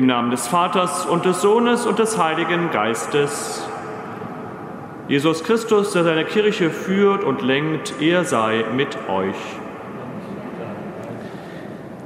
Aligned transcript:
Im 0.00 0.06
Namen 0.06 0.30
des 0.30 0.48
Vaters 0.48 1.04
und 1.04 1.26
des 1.26 1.42
Sohnes 1.42 1.84
und 1.84 1.98
des 1.98 2.16
Heiligen 2.16 2.70
Geistes. 2.70 3.68
Jesus 5.08 5.44
Christus, 5.44 5.92
der 5.92 6.04
seine 6.04 6.24
Kirche 6.24 6.70
führt 6.70 7.22
und 7.22 7.42
lenkt, 7.42 8.00
er 8.00 8.24
sei 8.24 8.64
mit 8.74 8.96
euch. 9.10 9.36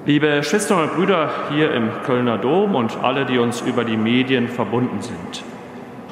Liebe 0.06 0.43
Schwestern 0.43 0.82
und 0.82 0.97
Brüder 0.97 1.31
hier 1.50 1.72
im 1.72 1.88
Kölner 2.05 2.37
Dom 2.37 2.75
und 2.75 2.99
alle, 3.00 3.27
die 3.27 3.38
uns 3.38 3.60
über 3.60 3.84
die 3.84 3.97
Medien 3.97 4.49
verbunden 4.49 5.00
sind. 5.00 5.44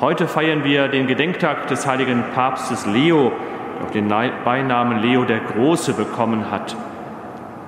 Heute 0.01 0.29
feiern 0.29 0.63
wir 0.63 0.87
den 0.87 1.09
Gedenktag 1.09 1.67
des 1.67 1.85
heiligen 1.85 2.23
Papstes 2.33 2.87
Leo, 2.87 3.33
der 3.81 3.89
auch 3.89 3.91
den 3.91 4.09
Beinamen 4.45 5.03
Leo 5.03 5.25
der 5.25 5.41
Große 5.41 5.95
bekommen 5.95 6.49
hat. 6.49 6.77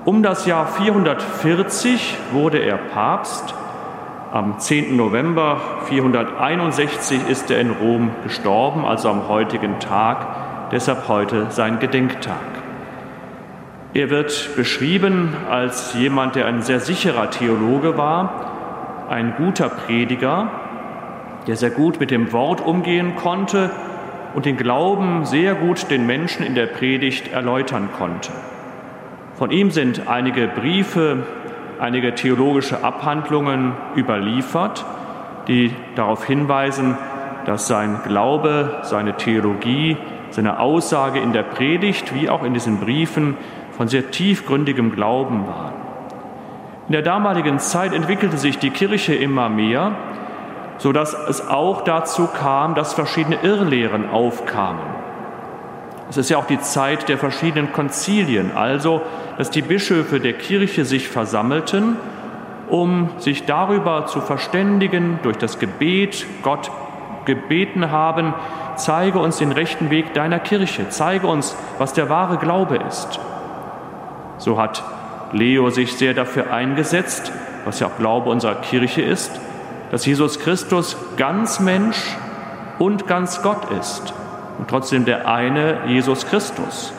Um 0.05 0.23
das 0.23 0.47
Jahr 0.47 0.69
440 0.69 2.17
wurde 2.31 2.59
er 2.59 2.77
Papst 2.77 3.57
am 4.35 4.59
10. 4.59 4.97
November 4.97 5.61
461 5.85 7.21
ist 7.29 7.53
er 7.53 7.61
in 7.61 7.71
Rom 7.71 8.11
gestorben, 8.25 8.85
also 8.85 9.09
am 9.09 9.29
heutigen 9.29 9.79
Tag, 9.79 10.71
deshalb 10.73 11.07
heute 11.07 11.53
sein 11.53 11.79
Gedenktag. 11.79 12.35
Er 13.93 14.11
wird 14.11 14.57
beschrieben 14.57 15.35
als 15.49 15.95
jemand, 15.95 16.35
der 16.35 16.47
ein 16.47 16.63
sehr 16.63 16.81
sicherer 16.81 17.31
Theologe 17.31 17.97
war, 17.97 19.07
ein 19.09 19.35
guter 19.37 19.69
Prediger, 19.69 20.51
der 21.47 21.55
sehr 21.55 21.71
gut 21.71 22.01
mit 22.01 22.11
dem 22.11 22.33
Wort 22.33 22.61
umgehen 22.61 23.15
konnte 23.15 23.71
und 24.35 24.47
den 24.47 24.57
Glauben 24.57 25.25
sehr 25.27 25.55
gut 25.55 25.93
den 25.93 26.07
Menschen 26.07 26.45
in 26.45 26.57
der 26.57 26.67
Predigt 26.67 27.33
erläutern 27.33 27.89
konnte. 27.97 28.33
Von 29.37 29.53
ihm 29.53 29.71
sind 29.71 30.09
einige 30.09 30.49
Briefe 30.49 31.23
einige 31.85 32.15
theologische 32.15 32.83
Abhandlungen 32.83 33.75
überliefert, 33.95 34.87
die 35.49 35.75
darauf 35.95 36.25
hinweisen, 36.25 36.97
dass 37.45 37.69
sein 37.69 38.01
Glaube, 38.07 38.79
seine 38.83 39.17
Theologie, 39.19 39.99
seine 40.31 40.61
Aussage 40.61 41.21
in 41.21 41.35
der 41.35 41.43
Predigt 41.43 42.15
wie 42.15 42.31
auch 42.31 42.43
in 42.43 42.55
diesen 42.55 42.81
Briefen 42.81 43.37
von 43.77 43.89
sehr 43.89 44.11
tiefgründigem 44.11 44.93
Glauben 44.93 45.47
waren. 45.47 45.75
In 46.87 46.93
der 46.93 47.03
damaligen 47.03 47.59
Zeit 47.59 47.93
entwickelte 47.93 48.39
sich 48.39 48.59
die 48.59 48.71
Kirche 48.71 49.15
immer 49.15 49.51
mehr, 49.51 49.93
so 50.79 50.91
dass 50.91 51.13
es 51.13 51.47
auch 51.47 51.83
dazu 51.83 52.29
kam, 52.29 52.75
dass 52.75 52.95
verschiedene 52.95 53.37
Irrlehren 53.43 54.09
aufkamen. 54.09 55.04
Es 56.11 56.17
ist 56.17 56.29
ja 56.29 56.39
auch 56.39 56.47
die 56.47 56.61
Zeit 56.61 57.09
der 57.09 57.19
verschiedenen 57.19 57.73
Konzilien, 57.73 58.53
also 58.55 59.03
dass 59.39 59.51
die 59.51 59.63
Bischöfe 59.63 60.21
der 60.21 60.35
Kirche 60.35 60.85
sich 60.85 61.09
versammelten, 61.09 61.97
um 62.69 63.11
sich 63.19 63.47
darüber 63.47 64.07
zu 64.07 64.21
verständigen, 64.21 65.19
durch 65.23 65.37
das 65.37 65.59
Gebet 65.59 66.27
Gott 66.43 66.71
gebeten 67.25 67.91
haben, 67.91 68.35
zeige 68.77 69.19
uns 69.19 69.39
den 69.39 69.53
rechten 69.53 69.91
Weg 69.91 70.13
deiner 70.15 70.39
Kirche, 70.39 70.89
zeige 70.91 71.27
uns, 71.27 71.57
was 71.79 71.95
der 71.95 72.11
wahre 72.11 72.37
Glaube 72.37 72.77
ist. 72.77 73.19
So 74.39 74.61
hat 74.61 74.85
Leo 75.33 75.71
sich 75.71 75.97
sehr 75.97 76.13
dafür 76.13 76.53
eingesetzt, 76.53 77.33
was 77.65 77.81
ja 77.81 77.87
auch 77.87 77.97
Glaube 77.99 78.29
unserer 78.29 78.57
Kirche 78.57 79.03
ist, 79.03 79.41
dass 79.91 80.05
Jesus 80.05 80.39
Christus 80.39 80.97
ganz 81.17 81.61
Mensch 81.61 82.17
und 82.79 83.07
ganz 83.07 83.43
Gott 83.43 83.71
ist 83.71 84.13
und 84.59 84.69
trotzdem 84.69 85.05
der 85.05 85.29
eine 85.29 85.79
Jesus 85.87 86.27
Christus. 86.27 86.93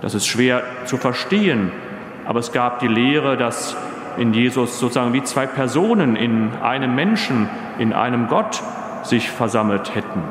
Das 0.00 0.14
ist 0.14 0.26
schwer 0.26 0.62
zu 0.86 0.96
verstehen, 0.96 1.72
aber 2.26 2.40
es 2.40 2.52
gab 2.52 2.80
die 2.80 2.88
Lehre, 2.88 3.36
dass 3.36 3.76
in 4.16 4.34
Jesus 4.34 4.78
sozusagen 4.80 5.12
wie 5.12 5.22
zwei 5.22 5.46
Personen 5.46 6.16
in 6.16 6.50
einem 6.62 6.94
Menschen, 6.94 7.48
in 7.78 7.92
einem 7.92 8.28
Gott 8.28 8.62
sich 9.02 9.30
versammelt 9.30 9.94
hätten. 9.94 10.22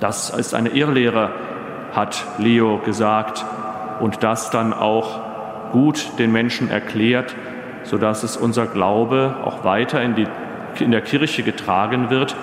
Das 0.00 0.30
ist 0.30 0.54
eine 0.54 0.70
Irrlehre, 0.70 1.30
hat 1.94 2.24
Leo 2.38 2.78
gesagt 2.78 3.44
und 4.00 4.22
das 4.22 4.50
dann 4.50 4.72
auch 4.72 5.20
gut 5.72 6.18
den 6.18 6.32
Menschen 6.32 6.70
erklärt, 6.70 7.34
sodass 7.84 8.22
es 8.22 8.36
unser 8.36 8.66
Glaube 8.66 9.36
auch 9.44 9.64
weiter 9.64 10.02
in, 10.02 10.14
die, 10.14 10.26
in 10.78 10.90
der 10.90 11.00
Kirche 11.00 11.42
getragen 11.42 12.10
wird, 12.10 12.36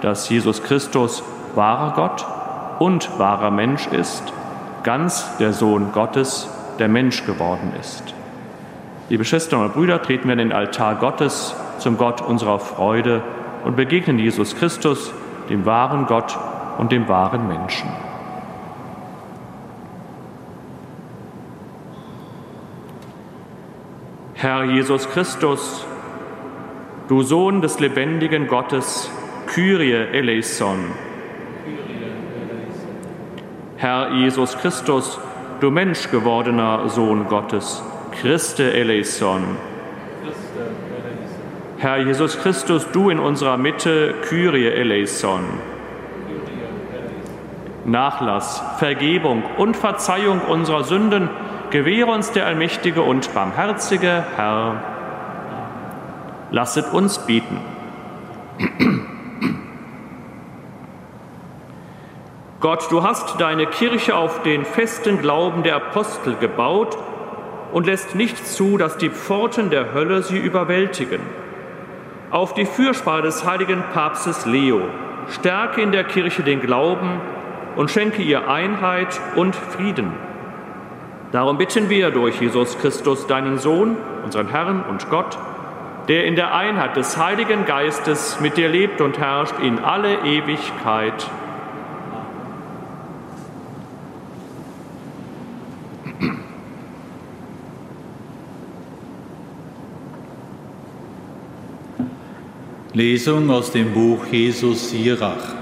dass 0.00 0.28
Jesus 0.28 0.62
Christus 0.62 1.22
wahrer 1.56 1.92
Gott 1.94 2.26
und 2.78 3.18
wahrer 3.18 3.50
Mensch 3.50 3.86
ist, 3.86 4.32
ganz 4.82 5.36
der 5.38 5.52
Sohn 5.52 5.92
Gottes, 5.92 6.48
der 6.78 6.88
Mensch 6.88 7.24
geworden 7.26 7.72
ist. 7.80 8.14
Liebe 9.08 9.24
Schwestern 9.24 9.62
und 9.62 9.74
Brüder, 9.74 10.02
treten 10.02 10.26
wir 10.26 10.32
in 10.32 10.38
den 10.38 10.52
Altar 10.52 10.94
Gottes 10.96 11.54
zum 11.78 11.98
Gott 11.98 12.20
unserer 12.20 12.58
Freude 12.58 13.22
und 13.64 13.76
begegnen 13.76 14.18
Jesus 14.18 14.56
Christus, 14.56 15.12
dem 15.48 15.66
wahren 15.66 16.06
Gott 16.06 16.38
und 16.78 16.92
dem 16.92 17.08
wahren 17.08 17.46
Menschen. 17.46 17.88
Herr 24.34 24.64
Jesus 24.64 25.08
Christus, 25.10 25.86
du 27.06 27.22
Sohn 27.22 27.60
des 27.60 27.78
lebendigen 27.78 28.48
Gottes, 28.48 29.08
Kyrie 29.46 29.92
eleison, 29.92 30.78
Herr 33.82 34.12
Jesus 34.12 34.56
Christus, 34.58 35.18
du 35.58 35.72
menschgewordener 35.72 36.88
Sohn 36.88 37.26
Gottes, 37.26 37.82
Christe 38.12 38.72
eleison. 38.72 39.42
Herr 41.78 41.96
Jesus 41.96 42.38
Christus, 42.38 42.88
du 42.92 43.10
in 43.10 43.18
unserer 43.18 43.56
Mitte, 43.56 44.14
Kyrie 44.28 44.68
eleison. 44.68 45.40
Nachlass, 47.84 48.62
Vergebung 48.78 49.42
und 49.58 49.76
Verzeihung 49.76 50.42
unserer 50.42 50.84
Sünden 50.84 51.28
gewähre 51.70 52.12
uns 52.12 52.30
der 52.30 52.46
allmächtige 52.46 53.02
und 53.02 53.34
barmherzige 53.34 54.24
Herr. 54.36 54.80
Lasset 56.52 56.92
uns 56.92 57.18
beten. 57.18 57.58
Gott, 62.62 62.92
du 62.92 63.02
hast 63.02 63.40
deine 63.40 63.66
Kirche 63.66 64.14
auf 64.14 64.42
den 64.44 64.64
festen 64.64 65.18
Glauben 65.18 65.64
der 65.64 65.74
Apostel 65.74 66.36
gebaut 66.36 66.96
und 67.72 67.86
lässt 67.86 68.14
nicht 68.14 68.46
zu, 68.46 68.78
dass 68.78 68.96
die 68.96 69.10
Pforten 69.10 69.70
der 69.70 69.92
Hölle 69.92 70.22
sie 70.22 70.38
überwältigen. 70.38 71.18
Auf 72.30 72.54
die 72.54 72.64
Fürsprache 72.64 73.22
des 73.22 73.44
heiligen 73.44 73.82
Papstes 73.92 74.46
Leo 74.46 74.80
stärke 75.28 75.80
in 75.82 75.90
der 75.90 76.04
Kirche 76.04 76.44
den 76.44 76.60
Glauben 76.60 77.20
und 77.74 77.90
schenke 77.90 78.22
ihr 78.22 78.48
Einheit 78.48 79.20
und 79.34 79.56
Frieden. 79.56 80.12
Darum 81.32 81.58
bitten 81.58 81.90
wir 81.90 82.12
durch 82.12 82.40
Jesus 82.40 82.78
Christus, 82.78 83.26
deinen 83.26 83.58
Sohn, 83.58 83.96
unseren 84.24 84.46
Herrn 84.46 84.84
und 84.88 85.10
Gott, 85.10 85.36
der 86.06 86.26
in 86.26 86.36
der 86.36 86.54
Einheit 86.54 86.94
des 86.94 87.16
Heiligen 87.16 87.64
Geistes 87.64 88.38
mit 88.38 88.56
dir 88.56 88.68
lebt 88.68 89.00
und 89.00 89.18
herrscht 89.18 89.58
in 89.60 89.80
alle 89.80 90.20
Ewigkeit. 90.20 91.28
Lesung 102.94 103.50
aus 103.50 103.72
dem 103.72 103.94
Buch 103.94 104.26
Jesus 104.30 104.90
Sirach. 104.90 105.54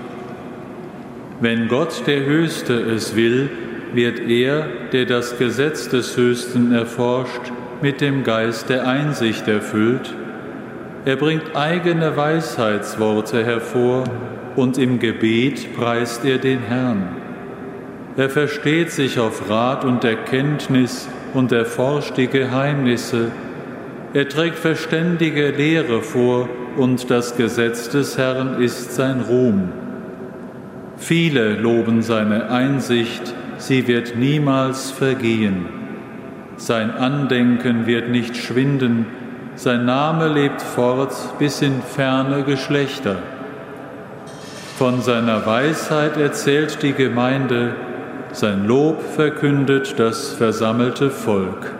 Wenn 1.41 1.69
Gott 1.69 2.03
der 2.09 2.25
Höchste 2.25 2.75
es 2.75 3.15
will, 3.15 3.49
wird 3.95 4.19
er, 4.19 4.67
der 4.93 5.07
das 5.07 5.39
Gesetz 5.39 5.89
des 5.89 6.17
Höchsten 6.17 6.73
erforscht, 6.73 7.53
mit 7.81 8.01
dem 8.01 8.25
Geist 8.25 8.69
der 8.69 8.85
Einsicht 8.87 9.47
erfüllt. 9.47 10.13
Er 11.05 11.15
bringt 11.15 11.55
eigene 11.55 12.17
Weisheitsworte 12.17 13.45
hervor 13.45 14.03
und 14.57 14.77
im 14.77 14.99
Gebet 14.99 15.77
preist 15.77 16.25
er 16.25 16.39
den 16.39 16.59
Herrn. 16.59 17.11
Er 18.17 18.29
versteht 18.29 18.91
sich 18.91 19.21
auf 19.21 19.49
Rat 19.49 19.85
und 19.85 20.03
Erkenntnis 20.03 21.09
und 21.33 21.53
erforscht 21.53 22.17
die 22.17 22.27
Geheimnisse. 22.27 23.31
Er 24.13 24.29
trägt 24.29 24.59
verständige 24.59 25.51
Lehre 25.51 26.03
vor 26.03 26.49
und 26.77 27.11
das 27.11 27.37
Gesetz 27.37 27.89
des 27.91 28.19
Herrn 28.19 28.61
ist 28.61 28.93
sein 28.93 29.21
Ruhm. 29.21 29.69
Viele 30.97 31.55
loben 31.55 32.03
seine 32.03 32.51
Einsicht, 32.51 33.35
sie 33.59 33.87
wird 33.87 34.17
niemals 34.17 34.91
vergehen. 34.91 35.67
Sein 36.57 36.91
Andenken 36.91 37.87
wird 37.87 38.11
nicht 38.11 38.37
schwinden, 38.37 39.07
sein 39.55 39.85
Name 39.85 40.27
lebt 40.29 40.61
fort 40.61 41.15
bis 41.39 41.63
in 41.63 41.81
ferne 41.81 42.43
Geschlechter. 42.43 43.17
Von 44.77 45.03
seiner 45.03 45.47
Weisheit 45.47 46.17
erzählt 46.17 46.83
die 46.83 46.95
Gemeinde, 46.95 47.75
sein 48.33 48.67
Lob 48.67 49.03
verkündet 49.03 49.99
das 49.99 50.33
versammelte 50.33 51.11
Volk. 51.11 51.80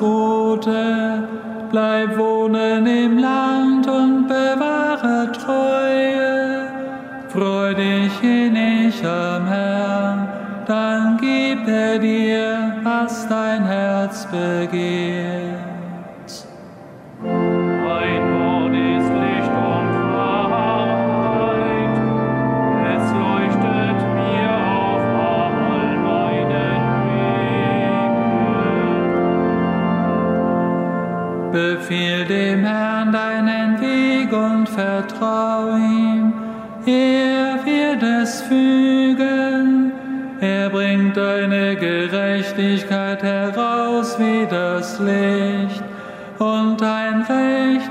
Gute, 0.00 1.28
bleib 1.70 2.16
wohnen 2.16 2.86
im 2.86 3.18
Land 3.18 3.86
und 3.86 4.28
bewahre 4.28 5.30
Treue. 5.32 6.68
Freu 7.28 7.74
dich 7.74 8.22
innig 8.22 9.04
am 9.04 9.46
Herrn, 9.46 10.26
dann 10.66 11.18
gibt 11.18 11.68
er 11.68 11.98
dir, 11.98 12.76
was 12.82 13.28
dein 13.28 13.66
Herz 13.66 14.26
begehrt. 14.26 15.19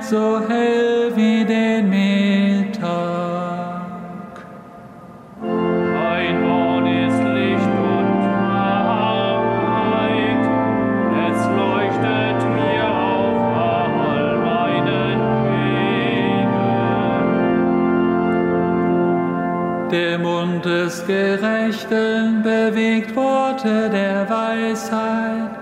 So 0.09 0.39
hell 0.47 1.15
wie 1.15 1.45
den 1.45 1.89
Mittag. 1.89 2.81
Dein 5.39 6.35
Wort 6.45 6.87
ist 6.87 7.21
Licht 7.37 7.73
und 7.93 8.21
Wahrheit, 8.87 10.43
es 11.29 11.39
leuchtet 11.61 12.39
mir 12.57 12.85
auf 12.89 13.39
all 13.67 14.29
meinen 14.49 15.19
Wegen. 15.45 16.57
Der 19.91 20.17
Mund 20.17 20.65
des 20.65 21.05
Gerechten 21.05 22.41
bewegt 22.41 23.15
Worte 23.15 23.91
der 23.91 24.27
Weisheit 24.27 25.58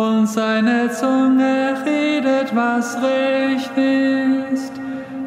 und 0.00 0.26
seine 0.26 0.90
Zunge 0.90 1.74
redet, 1.84 2.54
was 2.54 2.96
recht 3.02 3.76
ist. 3.76 4.72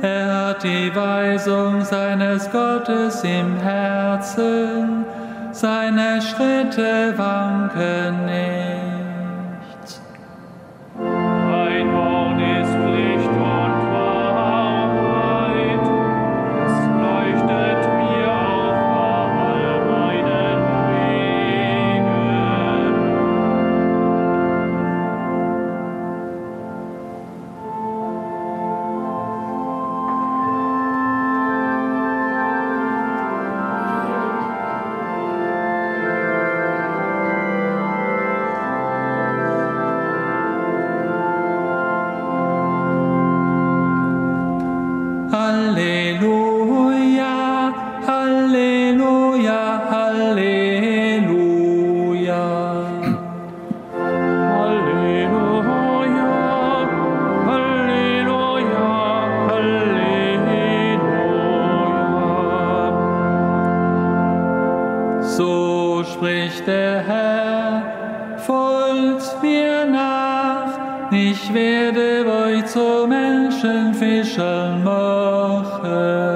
Er 0.02 0.48
hat 0.48 0.64
die 0.64 0.94
Weisung 0.96 1.84
seines 1.84 2.50
Gottes 2.52 3.24
im 3.24 3.56
Herzen, 3.58 5.06
seine 5.52 6.22
Schritte 6.22 7.14
wanken 7.18 8.26
nicht. 8.26 8.73
Euch 72.44 72.66
zu 72.66 73.08
Menschenfischern 73.08 74.84
machen. 74.84 76.34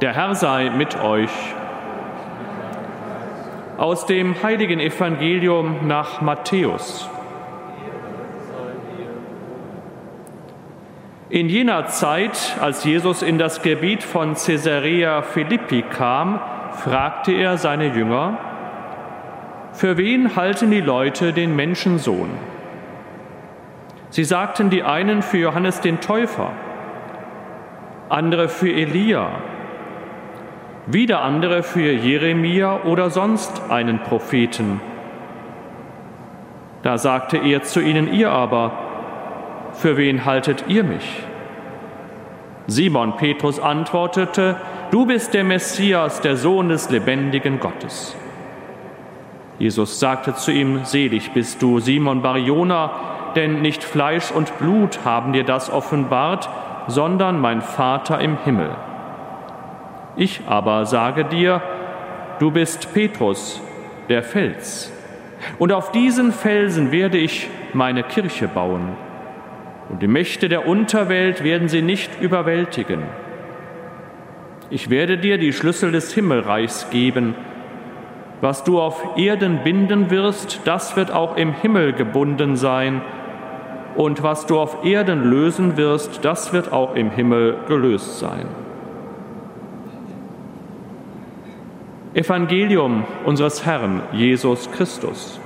Der 0.00 0.14
Herr 0.14 0.34
sei 0.34 0.70
mit 0.70 1.00
euch. 1.00 1.30
Aus 3.78 4.04
dem 4.06 4.42
heiligen 4.42 4.80
Evangelium 4.80 5.86
nach 5.86 6.20
Matthäus. 6.20 7.08
In 11.32 11.48
jener 11.48 11.86
Zeit, 11.86 12.58
als 12.60 12.84
Jesus 12.84 13.22
in 13.22 13.38
das 13.38 13.62
Gebiet 13.62 14.02
von 14.02 14.34
Caesarea 14.34 15.22
Philippi 15.22 15.80
kam, 15.80 16.38
fragte 16.72 17.32
er 17.32 17.56
seine 17.56 17.86
Jünger, 17.86 18.36
Für 19.72 19.96
wen 19.96 20.36
halten 20.36 20.70
die 20.70 20.82
Leute 20.82 21.32
den 21.32 21.56
Menschensohn? 21.56 22.28
Sie 24.10 24.24
sagten 24.24 24.68
die 24.68 24.82
einen 24.82 25.22
für 25.22 25.38
Johannes 25.38 25.80
den 25.80 26.02
Täufer, 26.02 26.50
andere 28.10 28.50
für 28.50 28.70
Elia, 28.70 29.30
wieder 30.84 31.22
andere 31.22 31.62
für 31.62 31.92
Jeremia 31.92 32.80
oder 32.84 33.08
sonst 33.08 33.70
einen 33.70 34.00
Propheten. 34.00 34.82
Da 36.82 36.98
sagte 36.98 37.38
er 37.38 37.62
zu 37.62 37.80
ihnen, 37.80 38.12
ihr 38.12 38.30
aber, 38.30 38.81
für 39.74 39.96
wen 39.96 40.24
haltet 40.24 40.64
ihr 40.68 40.84
mich? 40.84 41.22
Simon 42.66 43.16
Petrus 43.16 43.58
antwortete, 43.58 44.56
du 44.90 45.06
bist 45.06 45.34
der 45.34 45.44
Messias, 45.44 46.20
der 46.20 46.36
Sohn 46.36 46.68
des 46.68 46.90
lebendigen 46.90 47.58
Gottes. 47.60 48.14
Jesus 49.58 50.00
sagte 50.00 50.34
zu 50.34 50.50
ihm, 50.50 50.84
selig 50.84 51.32
bist 51.32 51.62
du, 51.62 51.80
Simon 51.80 52.22
Barjona, 52.22 52.90
denn 53.36 53.62
nicht 53.62 53.84
Fleisch 53.84 54.30
und 54.30 54.58
Blut 54.58 55.00
haben 55.04 55.32
dir 55.32 55.44
das 55.44 55.70
offenbart, 55.70 56.48
sondern 56.86 57.40
mein 57.40 57.62
Vater 57.62 58.20
im 58.20 58.38
Himmel. 58.38 58.70
Ich 60.16 60.42
aber 60.46 60.84
sage 60.84 61.24
dir, 61.24 61.62
du 62.38 62.50
bist 62.50 62.92
Petrus, 62.92 63.60
der 64.08 64.22
Fels. 64.22 64.92
Und 65.58 65.72
auf 65.72 65.92
diesen 65.92 66.32
Felsen 66.32 66.92
werde 66.92 67.18
ich 67.18 67.48
meine 67.72 68.02
Kirche 68.02 68.48
bauen. 68.48 68.96
Und 69.92 70.00
die 70.00 70.08
Mächte 70.08 70.48
der 70.48 70.66
Unterwelt 70.66 71.44
werden 71.44 71.68
sie 71.68 71.82
nicht 71.82 72.20
überwältigen. 72.20 73.02
Ich 74.70 74.88
werde 74.88 75.18
dir 75.18 75.36
die 75.36 75.52
Schlüssel 75.52 75.92
des 75.92 76.14
Himmelreichs 76.14 76.88
geben. 76.88 77.34
Was 78.40 78.64
du 78.64 78.80
auf 78.80 79.18
Erden 79.18 79.60
binden 79.62 80.10
wirst, 80.10 80.62
das 80.64 80.96
wird 80.96 81.12
auch 81.12 81.36
im 81.36 81.52
Himmel 81.52 81.92
gebunden 81.92 82.56
sein. 82.56 83.02
Und 83.94 84.22
was 84.22 84.46
du 84.46 84.58
auf 84.58 84.82
Erden 84.82 85.24
lösen 85.28 85.76
wirst, 85.76 86.24
das 86.24 86.54
wird 86.54 86.72
auch 86.72 86.94
im 86.94 87.10
Himmel 87.10 87.58
gelöst 87.68 88.18
sein. 88.18 88.46
Evangelium 92.14 93.04
unseres 93.26 93.66
Herrn 93.66 94.00
Jesus 94.12 94.70
Christus. 94.70 95.41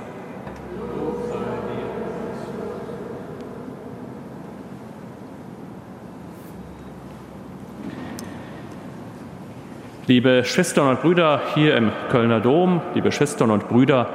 Liebe 10.07 10.45
Schwestern 10.45 10.87
und 10.87 11.01
Brüder 11.01 11.41
hier 11.53 11.75
im 11.75 11.91
Kölner 12.09 12.39
Dom, 12.39 12.79
liebe 12.93 13.11
Schwestern 13.11 13.51
und 13.51 13.67
Brüder, 13.67 14.09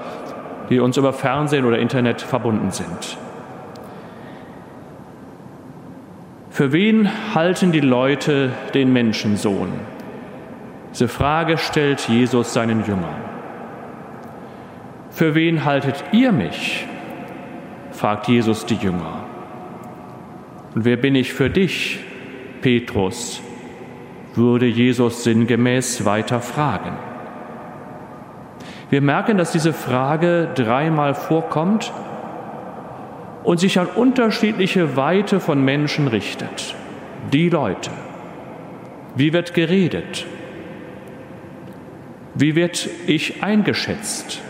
die 0.70 0.80
uns 0.80 0.96
über 0.96 1.12
Fernsehen 1.12 1.66
oder 1.66 1.78
Internet 1.78 2.22
verbunden 2.22 2.70
sind. 2.70 3.18
Für 6.48 6.72
wen 6.72 7.10
halten 7.34 7.72
die 7.72 7.80
Leute 7.80 8.50
den 8.72 8.90
Menschensohn? 8.94 9.68
Diese 10.92 11.08
Frage 11.08 11.58
stellt 11.58 12.08
Jesus 12.08 12.54
seinen 12.54 12.86
Jüngern. 12.86 13.20
Für 15.10 15.34
wen 15.34 15.66
haltet 15.66 16.02
ihr 16.12 16.32
mich? 16.32 16.86
fragt 17.90 18.28
Jesus 18.28 18.64
die 18.64 18.76
Jünger. 18.76 19.24
Und 20.74 20.86
wer 20.86 20.96
bin 20.96 21.14
ich 21.14 21.34
für 21.34 21.50
dich, 21.50 22.00
Petrus? 22.62 23.42
Würde 24.34 24.66
Jesus 24.66 25.24
sinngemäß 25.24 26.04
weiter 26.04 26.40
fragen. 26.40 26.96
Wir 28.90 29.00
merken, 29.00 29.38
dass 29.38 29.52
diese 29.52 29.72
Frage 29.72 30.48
dreimal 30.54 31.14
vorkommt 31.14 31.92
und 33.42 33.58
sich 33.58 33.78
an 33.78 33.86
unterschiedliche 33.86 34.96
Weite 34.96 35.40
von 35.40 35.64
Menschen 35.64 36.08
richtet. 36.08 36.74
Die 37.32 37.48
Leute. 37.48 37.90
Wie 39.14 39.32
wird 39.32 39.54
geredet? 39.54 40.26
Wie 42.34 42.54
wird 42.54 42.88
ich 43.06 43.42
eingeschätzt? 43.42 44.40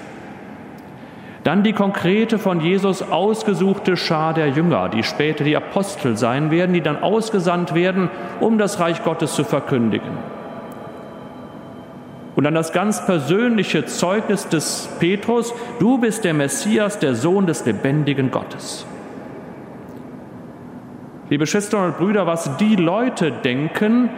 Dann 1.44 1.64
die 1.64 1.72
konkrete 1.72 2.38
von 2.38 2.60
Jesus 2.60 3.02
ausgesuchte 3.02 3.96
Schar 3.96 4.32
der 4.32 4.50
Jünger, 4.50 4.88
die 4.88 5.02
später 5.02 5.42
die 5.42 5.56
Apostel 5.56 6.16
sein 6.16 6.50
werden, 6.52 6.72
die 6.72 6.80
dann 6.80 7.02
ausgesandt 7.02 7.74
werden, 7.74 8.10
um 8.38 8.58
das 8.58 8.78
Reich 8.78 9.02
Gottes 9.02 9.34
zu 9.34 9.42
verkündigen. 9.42 10.10
Und 12.36 12.44
dann 12.44 12.54
das 12.54 12.72
ganz 12.72 13.04
persönliche 13.04 13.84
Zeugnis 13.86 14.48
des 14.48 14.88
Petrus, 15.00 15.52
du 15.80 15.98
bist 15.98 16.24
der 16.24 16.32
Messias, 16.32 16.98
der 16.98 17.14
Sohn 17.14 17.46
des 17.46 17.66
lebendigen 17.66 18.30
Gottes. 18.30 18.86
Liebe 21.28 21.46
Schwestern 21.46 21.86
und 21.86 21.98
Brüder, 21.98 22.26
was 22.26 22.56
die 22.56 22.76
Leute 22.76 23.32
denken, 23.32 24.10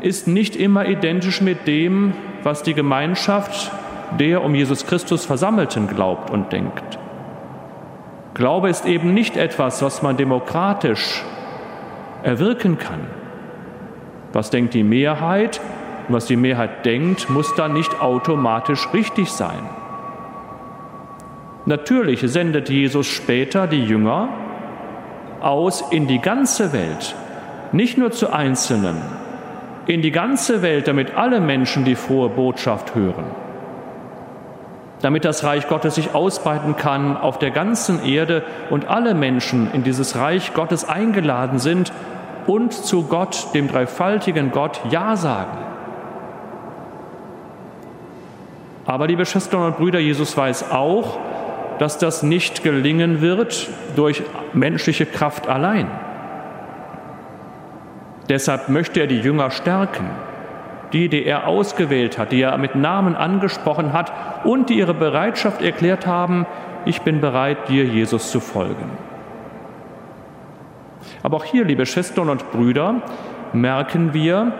ist 0.00 0.28
nicht 0.28 0.56
immer 0.56 0.86
identisch 0.86 1.40
mit 1.40 1.66
dem, 1.66 2.12
was 2.42 2.62
die 2.62 2.74
Gemeinschaft 2.74 3.72
der 4.18 4.42
um 4.42 4.54
Jesus 4.54 4.86
Christus 4.86 5.24
Versammelten 5.24 5.88
glaubt 5.88 6.30
und 6.30 6.52
denkt. 6.52 6.98
Glaube 8.34 8.68
ist 8.68 8.86
eben 8.86 9.14
nicht 9.14 9.36
etwas, 9.36 9.82
was 9.82 10.02
man 10.02 10.16
demokratisch 10.16 11.24
erwirken 12.22 12.78
kann. 12.78 13.00
Was 14.32 14.50
denkt 14.50 14.74
die 14.74 14.82
Mehrheit 14.82 15.60
was 16.08 16.26
die 16.26 16.36
Mehrheit 16.36 16.84
denkt, 16.84 17.30
muss 17.30 17.54
dann 17.54 17.72
nicht 17.72 18.00
automatisch 18.00 18.88
richtig 18.92 19.30
sein. 19.30 19.58
Natürlich 21.64 22.20
sendet 22.20 22.68
Jesus 22.68 23.06
später 23.06 23.66
die 23.66 23.84
Jünger 23.84 24.28
aus 25.40 25.82
in 25.90 26.06
die 26.06 26.20
ganze 26.20 26.72
Welt, 26.72 27.16
nicht 27.72 27.98
nur 27.98 28.12
zu 28.12 28.32
Einzelnen, 28.32 28.96
in 29.86 30.00
die 30.00 30.12
ganze 30.12 30.62
Welt, 30.62 30.86
damit 30.86 31.16
alle 31.16 31.40
Menschen 31.40 31.84
die 31.84 31.96
frohe 31.96 32.28
Botschaft 32.28 32.94
hören, 32.94 33.24
damit 35.02 35.24
das 35.24 35.44
Reich 35.44 35.68
Gottes 35.68 35.96
sich 35.96 36.14
ausbreiten 36.14 36.76
kann 36.76 37.16
auf 37.16 37.38
der 37.38 37.50
ganzen 37.50 38.02
Erde 38.04 38.42
und 38.70 38.88
alle 38.88 39.14
Menschen 39.14 39.70
in 39.72 39.82
dieses 39.82 40.16
Reich 40.16 40.54
Gottes 40.54 40.88
eingeladen 40.88 41.58
sind 41.58 41.92
und 42.46 42.72
zu 42.72 43.04
Gott, 43.04 43.48
dem 43.54 43.68
dreifaltigen 43.68 44.52
Gott, 44.52 44.80
Ja 44.90 45.16
sagen. 45.16 45.58
Aber 48.86 49.08
liebe 49.08 49.26
Schwestern 49.26 49.62
und 49.62 49.76
Brüder, 49.78 49.98
Jesus 49.98 50.36
weiß 50.36 50.70
auch, 50.70 51.18
dass 51.78 51.98
das 51.98 52.22
nicht 52.22 52.62
gelingen 52.62 53.20
wird 53.20 53.68
durch 53.96 54.22
menschliche 54.52 55.06
Kraft 55.06 55.48
allein. 55.48 55.90
Deshalb 58.28 58.68
möchte 58.68 59.00
er 59.00 59.06
die 59.06 59.20
Jünger 59.20 59.50
stärken, 59.50 60.08
die, 60.96 61.10
die 61.10 61.26
er 61.26 61.46
ausgewählt 61.46 62.16
hat, 62.16 62.32
die 62.32 62.40
er 62.40 62.56
mit 62.56 62.74
Namen 62.74 63.14
angesprochen 63.14 63.92
hat 63.92 64.12
und 64.44 64.70
die 64.70 64.78
ihre 64.78 64.94
Bereitschaft 64.94 65.60
erklärt 65.60 66.06
haben, 66.06 66.46
ich 66.86 67.02
bin 67.02 67.20
bereit, 67.20 67.68
dir, 67.68 67.84
Jesus, 67.84 68.30
zu 68.30 68.40
folgen. 68.40 68.90
Aber 71.22 71.36
auch 71.36 71.44
hier, 71.44 71.66
liebe 71.66 71.84
Schwestern 71.84 72.30
und 72.30 72.50
Brüder, 72.50 73.02
merken 73.52 74.14
wir, 74.14 74.52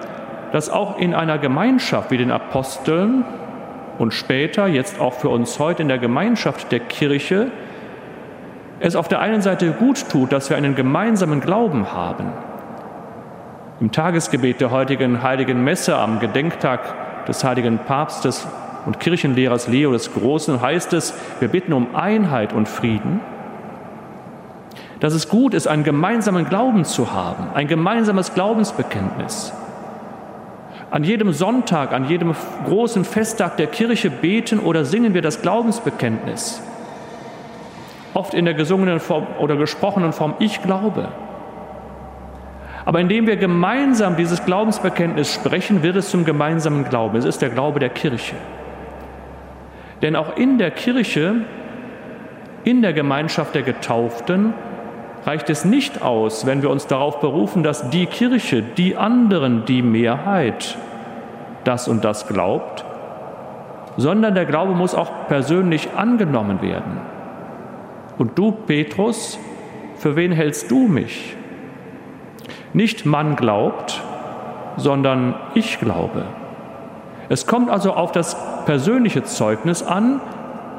dass 0.53 0.69
auch 0.69 0.99
in 0.99 1.15
einer 1.15 1.39
Gemeinschaft 1.39 2.11
wie 2.11 2.19
den 2.19 2.31
Aposteln 2.31 3.25
und 3.99 4.13
später, 4.13 4.67
jetzt 4.67 5.01
auch 5.01 5.15
für 5.15 5.31
uns 5.31 5.59
heute 5.59 5.81
in 5.81 5.89
der 5.89 5.99
Gemeinschaft 5.99 6.71
der 6.71 6.81
Kirche, 6.81 7.51
es 8.79 8.95
auf 8.95 9.09
der 9.09 9.21
einen 9.21 9.41
Seite 9.41 9.71
gut 9.71 10.11
tut, 10.11 10.33
dass 10.33 10.51
wir 10.51 10.59
einen 10.59 10.75
gemeinsamen 10.75 11.41
Glauben 11.41 11.93
haben. 11.95 12.33
Im 13.81 13.93
Tagesgebet 13.93 14.61
der 14.61 14.71
heutigen 14.71 15.23
heiligen 15.23 15.63
Messe 15.63 15.97
am 15.97 16.19
Gedenktag 16.19 17.27
des 17.27 17.45
heiligen 17.45 17.79
Papstes 17.79 18.47
und 18.87 19.01
Kirchenlehrers 19.01 19.69
Leo 19.69 19.93
des 19.93 20.15
Großen 20.15 20.61
heißt 20.63 20.93
es, 20.95 21.13
wir 21.41 21.49
bitten 21.49 21.73
um 21.73 21.95
Einheit 21.95 22.53
und 22.53 22.69
Frieden, 22.69 23.21
dass 25.01 25.13
es 25.13 25.29
gut 25.29 25.53
ist, 25.53 25.67
einen 25.67 25.85
gemeinsamen 25.85 26.49
Glauben 26.49 26.85
zu 26.85 27.13
haben, 27.13 27.49
ein 27.53 27.67
gemeinsames 27.67 28.33
Glaubensbekenntnis 28.33 29.53
an 30.91 31.05
jedem 31.05 31.33
Sonntag, 31.33 31.93
an 31.93 32.09
jedem 32.09 32.35
großen 32.65 33.05
Festtag 33.05 33.57
der 33.57 33.67
Kirche 33.67 34.09
beten 34.09 34.59
oder 34.59 34.85
singen 34.85 35.15
wir 35.15 35.23
das 35.23 35.43
Glaubensbekenntnis. 35.43 36.63
Oft 38.15 38.35
in 38.35 38.45
der 38.45 38.55
gesungenen 38.55 39.01
Form 39.01 39.27
oder 39.39 39.57
gesprochenen 39.57 40.13
Form, 40.13 40.35
ich 40.39 40.63
glaube. 40.63 41.09
Aber 42.87 43.01
indem 43.01 43.27
wir 43.27 43.37
gemeinsam 43.37 44.17
dieses 44.17 44.45
Glaubensbekenntnis 44.45 45.35
sprechen, 45.35 45.83
wird 45.83 45.97
es 45.97 46.09
zum 46.09 46.25
gemeinsamen 46.25 46.85
Glauben. 46.85 47.17
Es 47.17 47.25
ist 47.25 47.43
der 47.43 47.51
Glaube 47.51 47.81
der 47.81 47.89
Kirche. 47.89 48.37
Denn 50.03 50.15
auch 50.15 50.37
in 50.37 50.57
der 50.57 50.71
Kirche, 50.71 51.35
in 52.63 52.83
der 52.83 52.93
Gemeinschaft 52.93 53.57
der 53.57 53.63
Getauften, 53.63 54.55
reicht 55.25 55.51
es 55.51 55.65
nicht 55.65 56.01
aus, 56.01 56.47
wenn 56.47 56.63
wir 56.63 56.71
uns 56.71 56.87
darauf 56.87 57.21
berufen, 57.21 57.65
dass 57.65 57.91
die 57.91 58.07
Kirche, 58.07 58.63
die 58.63 58.97
anderen, 58.97 59.65
die 59.65 59.83
Mehrheit 59.83 60.79
das 61.65 61.89
und 61.89 62.05
das 62.05 62.29
glaubt, 62.29 62.85
sondern 63.97 64.37
der 64.37 64.45
Glaube 64.45 64.75
muss 64.75 64.95
auch 64.95 65.27
persönlich 65.27 65.89
angenommen 65.97 66.63
werden. 66.63 67.01
Und 68.17 68.39
du, 68.39 68.53
Petrus, 68.53 69.41
für 69.97 70.15
wen 70.15 70.31
hältst 70.31 70.71
du 70.71 70.87
mich? 70.87 71.37
Nicht 72.73 73.07
man 73.07 73.37
glaubt, 73.37 74.03
sondern 74.77 75.35
ich 75.55 75.79
glaube. 75.79 76.25
Es 77.29 77.47
kommt 77.47 77.71
also 77.71 77.93
auf 77.93 78.13
das 78.13 78.37
persönliche 78.67 79.25
Zeugnis 79.25 79.83
an 79.83 80.21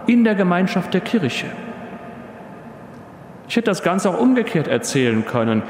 in 0.05 0.23
der 0.23 0.35
Gemeinschaft 0.35 0.93
der 0.93 1.01
Kirche. 1.01 1.47
Ich 3.49 3.55
hätte 3.55 3.65
das 3.65 3.83
Ganze 3.83 4.09
auch 4.09 4.19
umgekehrt 4.19 4.67
erzählen 4.67 5.25
können. 5.25 5.63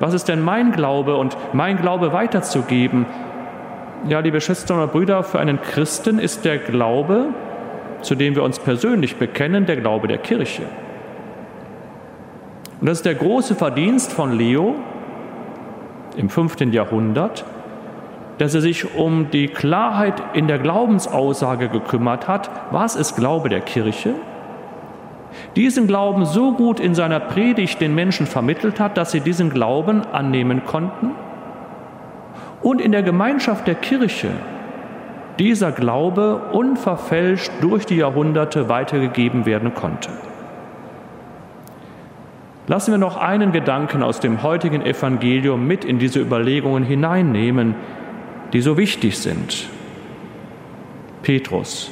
Was 0.00 0.14
ist 0.14 0.28
denn 0.28 0.42
mein 0.42 0.72
Glaube 0.72 1.16
und 1.16 1.36
mein 1.52 1.76
Glaube 1.76 2.12
weiterzugeben? 2.12 3.06
Ja, 4.08 4.20
liebe 4.20 4.40
Schwestern 4.40 4.80
und 4.80 4.92
Brüder, 4.92 5.22
für 5.22 5.38
einen 5.38 5.60
Christen 5.60 6.18
ist 6.18 6.44
der 6.44 6.58
Glaube, 6.58 7.28
zu 8.02 8.14
dem 8.14 8.34
wir 8.34 8.42
uns 8.42 8.58
persönlich 8.58 9.16
bekennen, 9.16 9.66
der 9.66 9.76
Glaube 9.76 10.08
der 10.08 10.18
Kirche. 10.18 10.62
Und 12.80 12.88
das 12.88 12.98
ist 12.98 13.06
der 13.06 13.14
große 13.14 13.54
Verdienst 13.54 14.12
von 14.12 14.32
Leo 14.32 14.74
im 16.16 16.28
5. 16.28 16.60
Jahrhundert, 16.72 17.44
dass 18.38 18.54
er 18.54 18.60
sich 18.60 18.96
um 18.96 19.30
die 19.30 19.48
Klarheit 19.48 20.22
in 20.34 20.48
der 20.48 20.58
Glaubensaussage 20.58 21.68
gekümmert 21.68 22.26
hat, 22.26 22.50
was 22.70 22.96
ist 22.96 23.16
Glaube 23.16 23.48
der 23.48 23.60
Kirche, 23.60 24.14
diesen 25.56 25.86
Glauben 25.86 26.24
so 26.24 26.52
gut 26.52 26.80
in 26.80 26.94
seiner 26.94 27.20
Predigt 27.20 27.80
den 27.80 27.94
Menschen 27.94 28.26
vermittelt 28.26 28.80
hat, 28.80 28.96
dass 28.96 29.12
sie 29.12 29.20
diesen 29.20 29.50
Glauben 29.50 30.02
annehmen 30.12 30.64
konnten 30.64 31.10
und 32.62 32.80
in 32.80 32.92
der 32.92 33.02
Gemeinschaft 33.02 33.66
der 33.66 33.74
Kirche 33.74 34.30
dieser 35.38 35.72
Glaube 35.72 36.50
unverfälscht 36.52 37.50
durch 37.60 37.86
die 37.86 37.96
Jahrhunderte 37.96 38.68
weitergegeben 38.68 39.46
werden 39.46 39.74
konnte. 39.74 40.10
Lassen 42.66 42.92
wir 42.92 42.98
noch 42.98 43.16
einen 43.18 43.52
Gedanken 43.52 44.02
aus 44.02 44.20
dem 44.20 44.42
heutigen 44.42 44.80
Evangelium 44.80 45.66
mit 45.66 45.84
in 45.84 45.98
diese 45.98 46.20
Überlegungen 46.20 46.82
hineinnehmen, 46.82 47.74
die 48.52 48.62
so 48.62 48.78
wichtig 48.78 49.18
sind. 49.18 49.68
Petrus, 51.22 51.90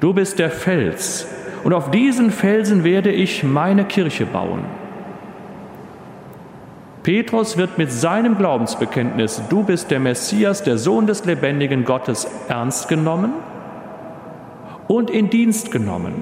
du 0.00 0.14
bist 0.14 0.38
der 0.38 0.50
Fels, 0.50 1.26
und 1.64 1.72
auf 1.74 1.90
diesen 1.90 2.30
Felsen 2.30 2.84
werde 2.84 3.12
ich 3.12 3.44
meine 3.44 3.84
Kirche 3.84 4.26
bauen. 4.26 4.64
Petrus 7.02 7.56
wird 7.56 7.78
mit 7.78 7.90
seinem 7.92 8.38
Glaubensbekenntnis, 8.38 9.42
du 9.48 9.64
bist 9.64 9.90
der 9.90 10.00
Messias, 10.00 10.62
der 10.62 10.78
Sohn 10.78 11.06
des 11.06 11.24
lebendigen 11.24 11.84
Gottes, 11.84 12.28
ernst 12.48 12.88
genommen 12.88 13.32
und 14.88 15.10
in 15.10 15.30
Dienst 15.30 15.70
genommen. 15.70 16.14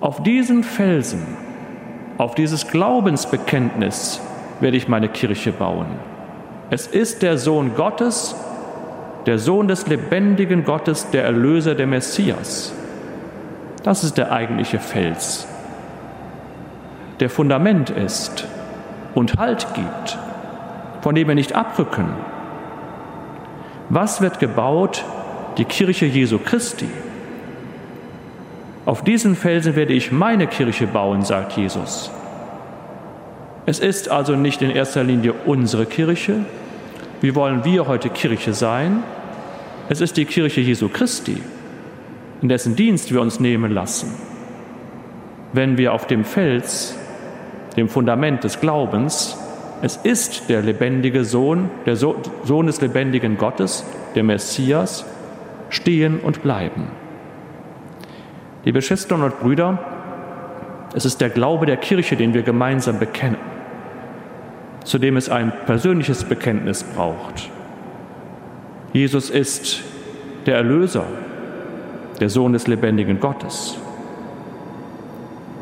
Auf 0.00 0.22
diesen 0.22 0.62
Felsen, 0.62 1.26
auf 2.18 2.34
dieses 2.34 2.68
Glaubensbekenntnis 2.68 4.20
werde 4.60 4.76
ich 4.76 4.88
meine 4.88 5.08
Kirche 5.08 5.52
bauen. 5.52 5.86
Es 6.70 6.86
ist 6.86 7.22
der 7.22 7.38
Sohn 7.38 7.74
Gottes, 7.74 8.34
der 9.26 9.38
Sohn 9.38 9.68
des 9.68 9.86
lebendigen 9.86 10.64
Gottes, 10.64 11.10
der 11.10 11.24
Erlöser, 11.24 11.74
der 11.74 11.86
Messias. 11.86 12.72
Das 13.82 14.02
ist 14.02 14.16
der 14.18 14.32
eigentliche 14.32 14.78
Fels, 14.78 15.46
der 17.20 17.30
Fundament 17.30 17.90
ist 17.90 18.46
und 19.14 19.36
Halt 19.36 19.66
gibt, 19.74 20.18
von 21.02 21.14
dem 21.14 21.28
wir 21.28 21.34
nicht 21.34 21.54
abrücken. 21.54 22.08
Was 23.88 24.20
wird 24.20 24.40
gebaut? 24.40 25.04
Die 25.58 25.64
Kirche 25.64 26.06
Jesu 26.06 26.38
Christi. 26.38 26.88
Auf 28.86 29.02
diesen 29.02 29.34
Felsen 29.34 29.74
werde 29.74 29.92
ich 29.94 30.12
meine 30.12 30.46
Kirche 30.46 30.86
bauen, 30.86 31.22
sagt 31.22 31.56
Jesus. 31.56 32.12
Es 33.66 33.80
ist 33.80 34.08
also 34.08 34.36
nicht 34.36 34.62
in 34.62 34.70
erster 34.70 35.02
Linie 35.02 35.34
unsere 35.44 35.86
Kirche. 35.86 36.44
Wie 37.20 37.34
wollen 37.34 37.64
wir 37.64 37.88
heute 37.88 38.10
Kirche 38.10 38.54
sein? 38.54 39.02
Es 39.88 40.00
ist 40.00 40.16
die 40.16 40.24
Kirche 40.24 40.60
Jesu 40.60 40.88
Christi, 40.88 41.42
in 42.42 42.48
dessen 42.48 42.76
Dienst 42.76 43.12
wir 43.12 43.20
uns 43.20 43.40
nehmen 43.40 43.72
lassen. 43.72 44.14
Wenn 45.52 45.78
wir 45.78 45.92
auf 45.92 46.06
dem 46.06 46.24
Fels 46.24 46.96
dem 47.76 47.88
Fundament 47.88 48.44
des 48.44 48.60
Glaubens, 48.60 49.36
es 49.82 49.96
ist 49.96 50.48
der 50.48 50.62
lebendige 50.62 51.24
Sohn, 51.24 51.70
der 51.86 51.96
Sohn 51.96 52.66
des 52.66 52.80
lebendigen 52.80 53.36
Gottes, 53.36 53.84
der 54.14 54.22
Messias, 54.22 55.04
stehen 55.70 56.20
und 56.20 56.44
bleiben. 56.44 56.86
Liebe 58.66 58.82
Schwestern 58.82 59.22
und 59.22 59.38
Brüder, 59.38 59.78
es 60.92 61.04
ist 61.04 61.20
der 61.20 61.30
Glaube 61.30 61.66
der 61.66 61.76
Kirche, 61.76 62.16
den 62.16 62.34
wir 62.34 62.42
gemeinsam 62.42 62.98
bekennen, 62.98 63.36
zu 64.82 64.98
dem 64.98 65.16
es 65.16 65.28
ein 65.28 65.52
persönliches 65.66 66.24
Bekenntnis 66.24 66.82
braucht. 66.82 67.48
Jesus 68.92 69.30
ist 69.30 69.84
der 70.46 70.56
Erlöser, 70.56 71.04
der 72.18 72.28
Sohn 72.28 72.54
des 72.54 72.66
lebendigen 72.66 73.20
Gottes. 73.20 73.78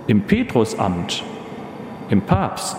Im 0.06 0.22
Petrusamt 0.22 1.24
im 2.08 2.22
Papst, 2.22 2.78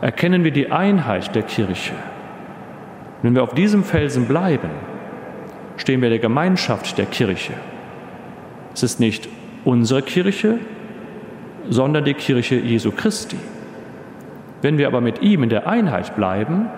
erkennen 0.00 0.42
wir 0.42 0.50
die 0.50 0.72
Einheit 0.72 1.36
der 1.36 1.44
Kirche. 1.44 1.94
Wenn 3.22 3.36
wir 3.36 3.44
auf 3.44 3.54
diesem 3.54 3.84
Felsen 3.84 4.26
bleiben, 4.26 4.70
stehen 5.76 6.02
wir 6.02 6.08
der 6.08 6.18
Gemeinschaft 6.18 6.98
der 6.98 7.06
Kirche. 7.06 7.52
Es 8.78 8.84
ist 8.84 9.00
nicht 9.00 9.28
unsere 9.64 10.02
Kirche, 10.02 10.60
sondern 11.68 12.04
die 12.04 12.14
Kirche 12.14 12.54
Jesu 12.54 12.92
Christi. 12.92 13.36
Wenn 14.62 14.78
wir 14.78 14.86
aber 14.86 15.00
mit 15.00 15.20
ihm 15.20 15.42
in 15.42 15.48
der 15.48 15.66
Einheit 15.66 16.14
bleiben 16.14 16.68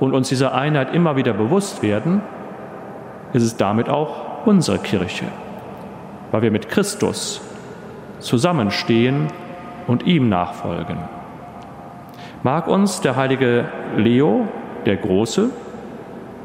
und 0.00 0.12
uns 0.12 0.28
dieser 0.28 0.56
Einheit 0.56 0.92
immer 0.92 1.14
wieder 1.14 1.32
bewusst 1.32 1.84
werden, 1.84 2.20
ist 3.32 3.44
es 3.44 3.56
damit 3.56 3.88
auch 3.88 4.44
unsere 4.44 4.78
Kirche, 4.78 5.26
weil 6.32 6.42
wir 6.42 6.50
mit 6.50 6.68
Christus 6.68 7.40
zusammenstehen 8.18 9.28
und 9.86 10.04
ihm 10.08 10.28
nachfolgen. 10.28 10.96
Mag 12.42 12.66
uns 12.66 13.02
der 13.02 13.14
heilige 13.14 13.66
Leo, 13.96 14.48
der 14.84 14.96
Große, 14.96 15.50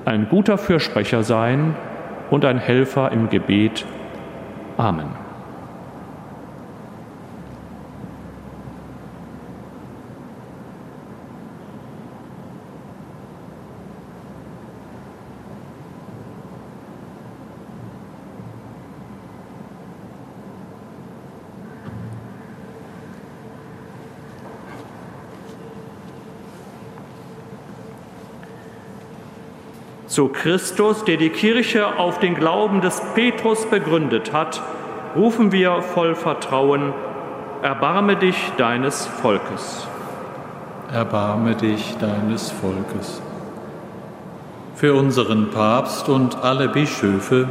ein 0.06 0.30
guter 0.30 0.60
Fürsprecher 0.60 1.24
sein 1.24 1.74
und 2.30 2.46
ein 2.46 2.60
Helfer 2.60 3.12
im 3.12 3.32
Gebet. 3.32 3.88
Amen. 4.80 5.29
Zu 30.10 30.28
Christus, 30.30 31.06
der 31.06 31.18
die 31.18 31.30
Kirche 31.30 31.98
auf 31.98 32.20
den 32.20 32.36
Glauben 32.36 32.82
des 32.82 33.02
Petrus 33.14 33.66
begründet 33.68 34.34
hat, 34.34 34.62
rufen 35.16 35.52
wir 35.52 35.82
voll 35.82 36.16
Vertrauen, 36.16 36.94
erbarme 37.62 38.16
dich 38.16 38.52
deines 38.58 39.06
Volkes. 39.06 39.88
Erbarme 40.92 41.56
dich 41.56 41.96
deines 41.98 42.52
Volkes. 42.52 43.22
Für 44.74 44.96
unseren 44.96 45.52
Papst 45.52 46.10
und 46.10 46.44
alle 46.44 46.70
Bischöfe, 46.70 47.50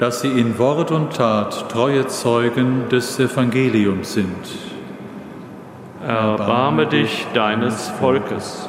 dass 0.00 0.22
sie 0.22 0.32
in 0.32 0.58
Wort 0.58 0.90
und 0.90 1.14
Tat 1.14 1.68
treue 1.68 2.08
Zeugen 2.08 2.88
des 2.88 3.20
Evangeliums 3.20 4.14
sind. 4.14 4.48
Erbarme 6.04 6.86
dich 6.86 7.26
deines 7.34 7.88
Volkes. 7.90 8.68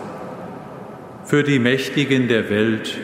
Für 1.25 1.41
die 1.41 1.57
Mächtigen 1.57 2.27
der 2.27 2.51
Welt, 2.51 2.99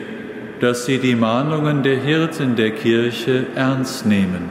dass 0.60 0.84
sie 0.84 0.98
die 0.98 1.16
Mahnungen 1.16 1.82
der 1.82 1.96
Hirten 1.96 2.54
der 2.54 2.70
Kirche 2.72 3.46
ernst 3.54 4.04
nehmen. 4.04 4.50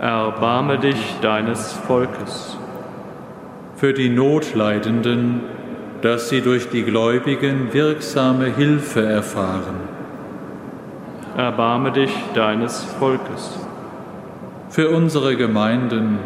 Erbarme 0.00 0.78
dich 0.78 1.16
deines 1.20 1.74
Volkes. 1.86 2.56
Für 3.76 3.92
die 3.92 4.08
Notleidenden, 4.08 5.42
dass 6.00 6.30
sie 6.30 6.40
durch 6.40 6.70
die 6.70 6.82
Gläubigen 6.82 7.74
wirksame 7.74 8.46
Hilfe 8.46 9.04
erfahren. 9.04 9.76
Erbarme 11.36 11.92
dich 11.92 12.12
deines 12.34 12.82
Volkes. 12.98 13.58
Für 14.70 14.88
unsere 14.88 15.36
Gemeinden, 15.36 16.18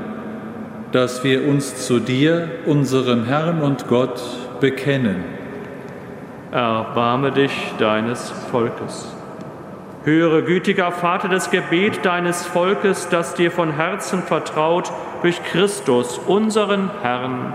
dass 0.92 1.24
wir 1.24 1.48
uns 1.48 1.86
zu 1.86 1.98
dir, 1.98 2.48
unserem 2.66 3.24
Herrn 3.24 3.62
und 3.62 3.88
Gott, 3.88 4.22
bekennen 4.60 5.33
erbarme 6.54 7.32
dich 7.32 7.74
deines 7.78 8.30
Volkes. 8.30 9.12
Höre, 10.04 10.42
gütiger 10.42 10.92
Vater, 10.92 11.28
das 11.28 11.50
Gebet 11.50 12.04
deines 12.04 12.46
Volkes, 12.46 13.08
das 13.08 13.34
dir 13.34 13.50
von 13.50 13.72
Herzen 13.72 14.22
vertraut 14.22 14.92
durch 15.22 15.42
Christus, 15.42 16.18
unseren 16.18 16.90
Herrn. 17.02 17.54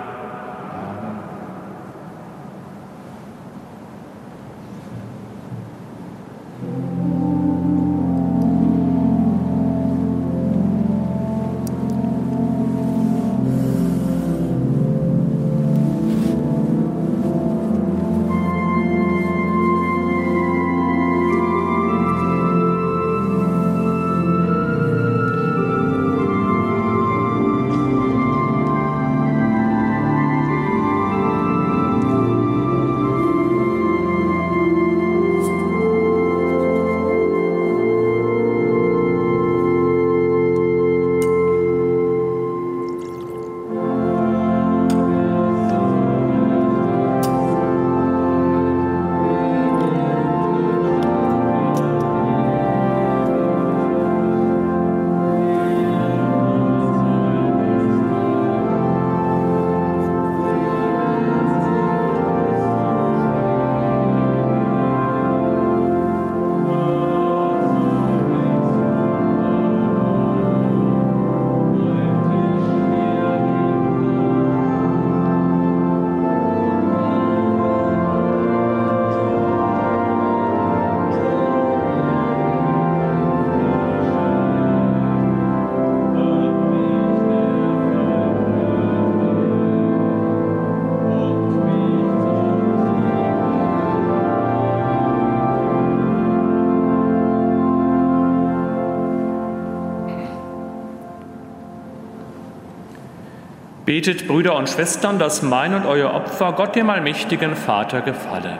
Betet, 103.90 104.28
Brüder 104.28 104.56
und 104.56 104.70
Schwestern, 104.70 105.18
dass 105.18 105.42
mein 105.42 105.74
und 105.74 105.88
euer 105.88 106.14
Opfer 106.14 106.54
Gott 106.54 106.76
dem 106.76 106.92
allmächtigen 106.92 107.56
Vater 107.56 108.02
gefalle. 108.02 108.56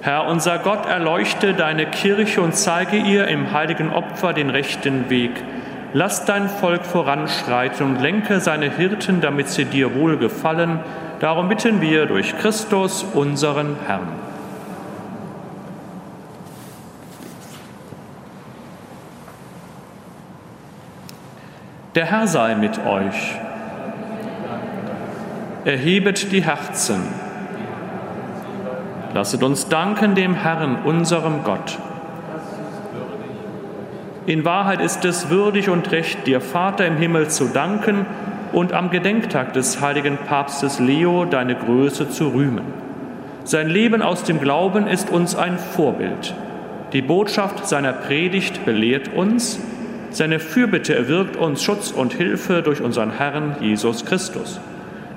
Herr 0.00 0.26
unser 0.26 0.58
Gott, 0.58 0.84
erleuchte 0.84 1.54
deine 1.54 1.86
Kirche 1.86 2.40
und 2.40 2.56
zeige 2.56 2.96
ihr 2.96 3.28
im 3.28 3.52
heiligen 3.52 3.92
Opfer 3.92 4.32
den 4.32 4.50
rechten 4.50 5.08
Weg. 5.10 5.30
Lass 5.92 6.24
dein 6.24 6.48
Volk 6.48 6.84
voranschreiten 6.84 7.86
und 7.86 8.00
lenke 8.02 8.40
seine 8.40 8.68
Hirten, 8.68 9.20
damit 9.20 9.48
sie 9.48 9.64
dir 9.64 9.94
wohlgefallen 9.94 10.80
Darum 11.20 11.48
bitten 11.48 11.80
wir 11.80 12.06
durch 12.06 12.38
Christus, 12.38 13.04
unseren 13.14 13.76
Herrn. 13.86 14.06
Der 21.96 22.06
Herr 22.06 22.28
sei 22.28 22.54
mit 22.54 22.78
euch. 22.86 23.34
Erhebet 25.64 26.30
die 26.30 26.44
Herzen. 26.44 27.02
Lasset 29.12 29.42
uns 29.42 29.68
danken 29.68 30.14
dem 30.14 30.34
Herrn, 30.34 30.82
unserem 30.84 31.42
Gott. 31.42 31.78
In 34.26 34.44
Wahrheit 34.44 34.80
ist 34.80 35.04
es 35.04 35.30
würdig 35.30 35.68
und 35.68 35.90
recht, 35.90 36.28
dir 36.28 36.40
Vater 36.40 36.86
im 36.86 36.96
Himmel 36.96 37.28
zu 37.28 37.46
danken 37.46 38.06
und 38.58 38.72
am 38.72 38.90
Gedenktag 38.90 39.52
des 39.52 39.80
heiligen 39.80 40.16
Papstes 40.16 40.80
Leo 40.80 41.24
deine 41.24 41.54
Größe 41.54 42.10
zu 42.10 42.30
rühmen. 42.30 42.64
Sein 43.44 43.68
Leben 43.68 44.02
aus 44.02 44.24
dem 44.24 44.40
Glauben 44.40 44.88
ist 44.88 45.10
uns 45.10 45.36
ein 45.36 45.58
Vorbild. 45.60 46.34
Die 46.92 47.00
Botschaft 47.00 47.68
seiner 47.68 47.92
Predigt 47.92 48.64
belehrt 48.64 49.14
uns, 49.14 49.60
seine 50.10 50.40
Fürbitte 50.40 50.92
erwirkt 50.96 51.36
uns 51.36 51.62
Schutz 51.62 51.92
und 51.92 52.14
Hilfe 52.14 52.62
durch 52.62 52.80
unseren 52.80 53.12
Herrn 53.12 53.54
Jesus 53.60 54.04
Christus. 54.04 54.60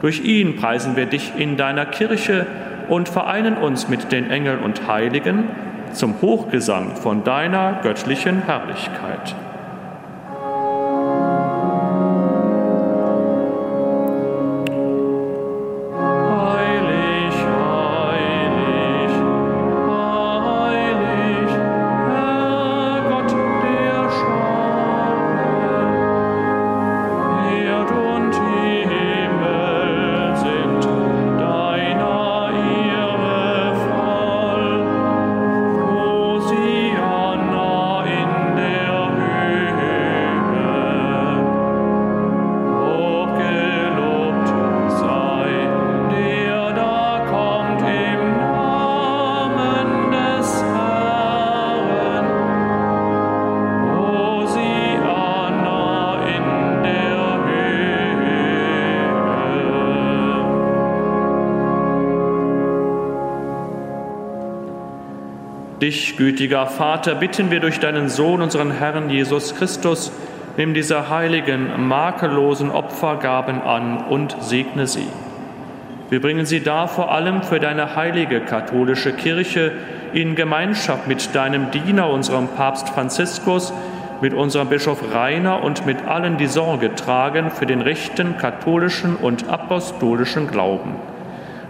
Durch 0.01 0.23
ihn 0.23 0.55
preisen 0.57 0.95
wir 0.95 1.07
dich 1.07 1.31
in 1.35 1.57
deiner 1.57 1.87
Kirche 1.87 2.45
und 2.89 3.09
vereinen 3.09 3.57
uns 3.57 3.89
mit 3.89 4.11
den 4.11 4.29
Engeln 4.29 4.59
und 4.59 4.87
Heiligen 4.87 5.45
zum 5.93 6.21
Hochgesang 6.21 6.95
von 6.95 7.23
deiner 7.23 7.79
göttlichen 7.81 8.43
Herrlichkeit. 8.43 9.33
Dich, 65.91 66.15
gütiger 66.15 66.67
Vater, 66.67 67.15
bitten 67.15 67.51
wir 67.51 67.59
durch 67.59 67.81
deinen 67.81 68.07
Sohn, 68.07 68.41
unseren 68.41 68.71
Herrn 68.71 69.09
Jesus 69.09 69.55
Christus, 69.55 70.09
nimm 70.55 70.73
diese 70.73 71.09
heiligen, 71.09 71.85
makellosen 71.85 72.71
Opfergaben 72.71 73.61
an 73.61 73.97
und 73.97 74.37
segne 74.39 74.87
sie. 74.87 75.09
Wir 76.09 76.21
bringen 76.21 76.45
sie 76.45 76.61
da 76.61 76.87
vor 76.87 77.11
allem 77.11 77.43
für 77.43 77.59
deine 77.59 77.97
heilige 77.97 78.39
katholische 78.39 79.11
Kirche 79.11 79.73
in 80.13 80.35
Gemeinschaft 80.35 81.09
mit 81.09 81.35
deinem 81.35 81.71
Diener, 81.71 82.09
unserem 82.09 82.47
Papst 82.47 82.87
Franziskus, 82.87 83.73
mit 84.21 84.33
unserem 84.33 84.69
Bischof 84.69 85.13
Rainer 85.13 85.61
und 85.61 85.85
mit 85.85 86.07
allen, 86.07 86.37
die 86.37 86.47
Sorge 86.47 86.95
tragen 86.95 87.51
für 87.51 87.65
den 87.65 87.81
rechten 87.81 88.37
katholischen 88.37 89.17
und 89.17 89.49
apostolischen 89.49 90.47
Glauben. 90.47 90.95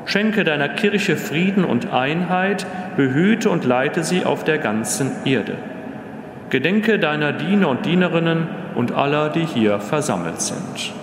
Schenke 0.06 0.44
deiner 0.44 0.70
Kirche 0.70 1.16
Frieden 1.18 1.64
und 1.64 1.94
Einheit, 1.94 2.66
behüte 2.98 3.50
und 3.50 3.66
leite 3.66 4.04
sie 4.04 4.26
auf 4.26 4.44
der 4.44 4.58
ganzen 4.58 5.12
Erde. 5.26 5.56
Gedenke 6.50 7.00
deiner 7.00 7.32
Diener 7.32 7.70
und 7.70 7.86
Dienerinnen 7.86 8.48
und 8.76 8.92
aller, 8.92 9.30
die 9.30 9.46
hier 9.46 9.80
versammelt 9.80 10.42
sind. 10.42 10.94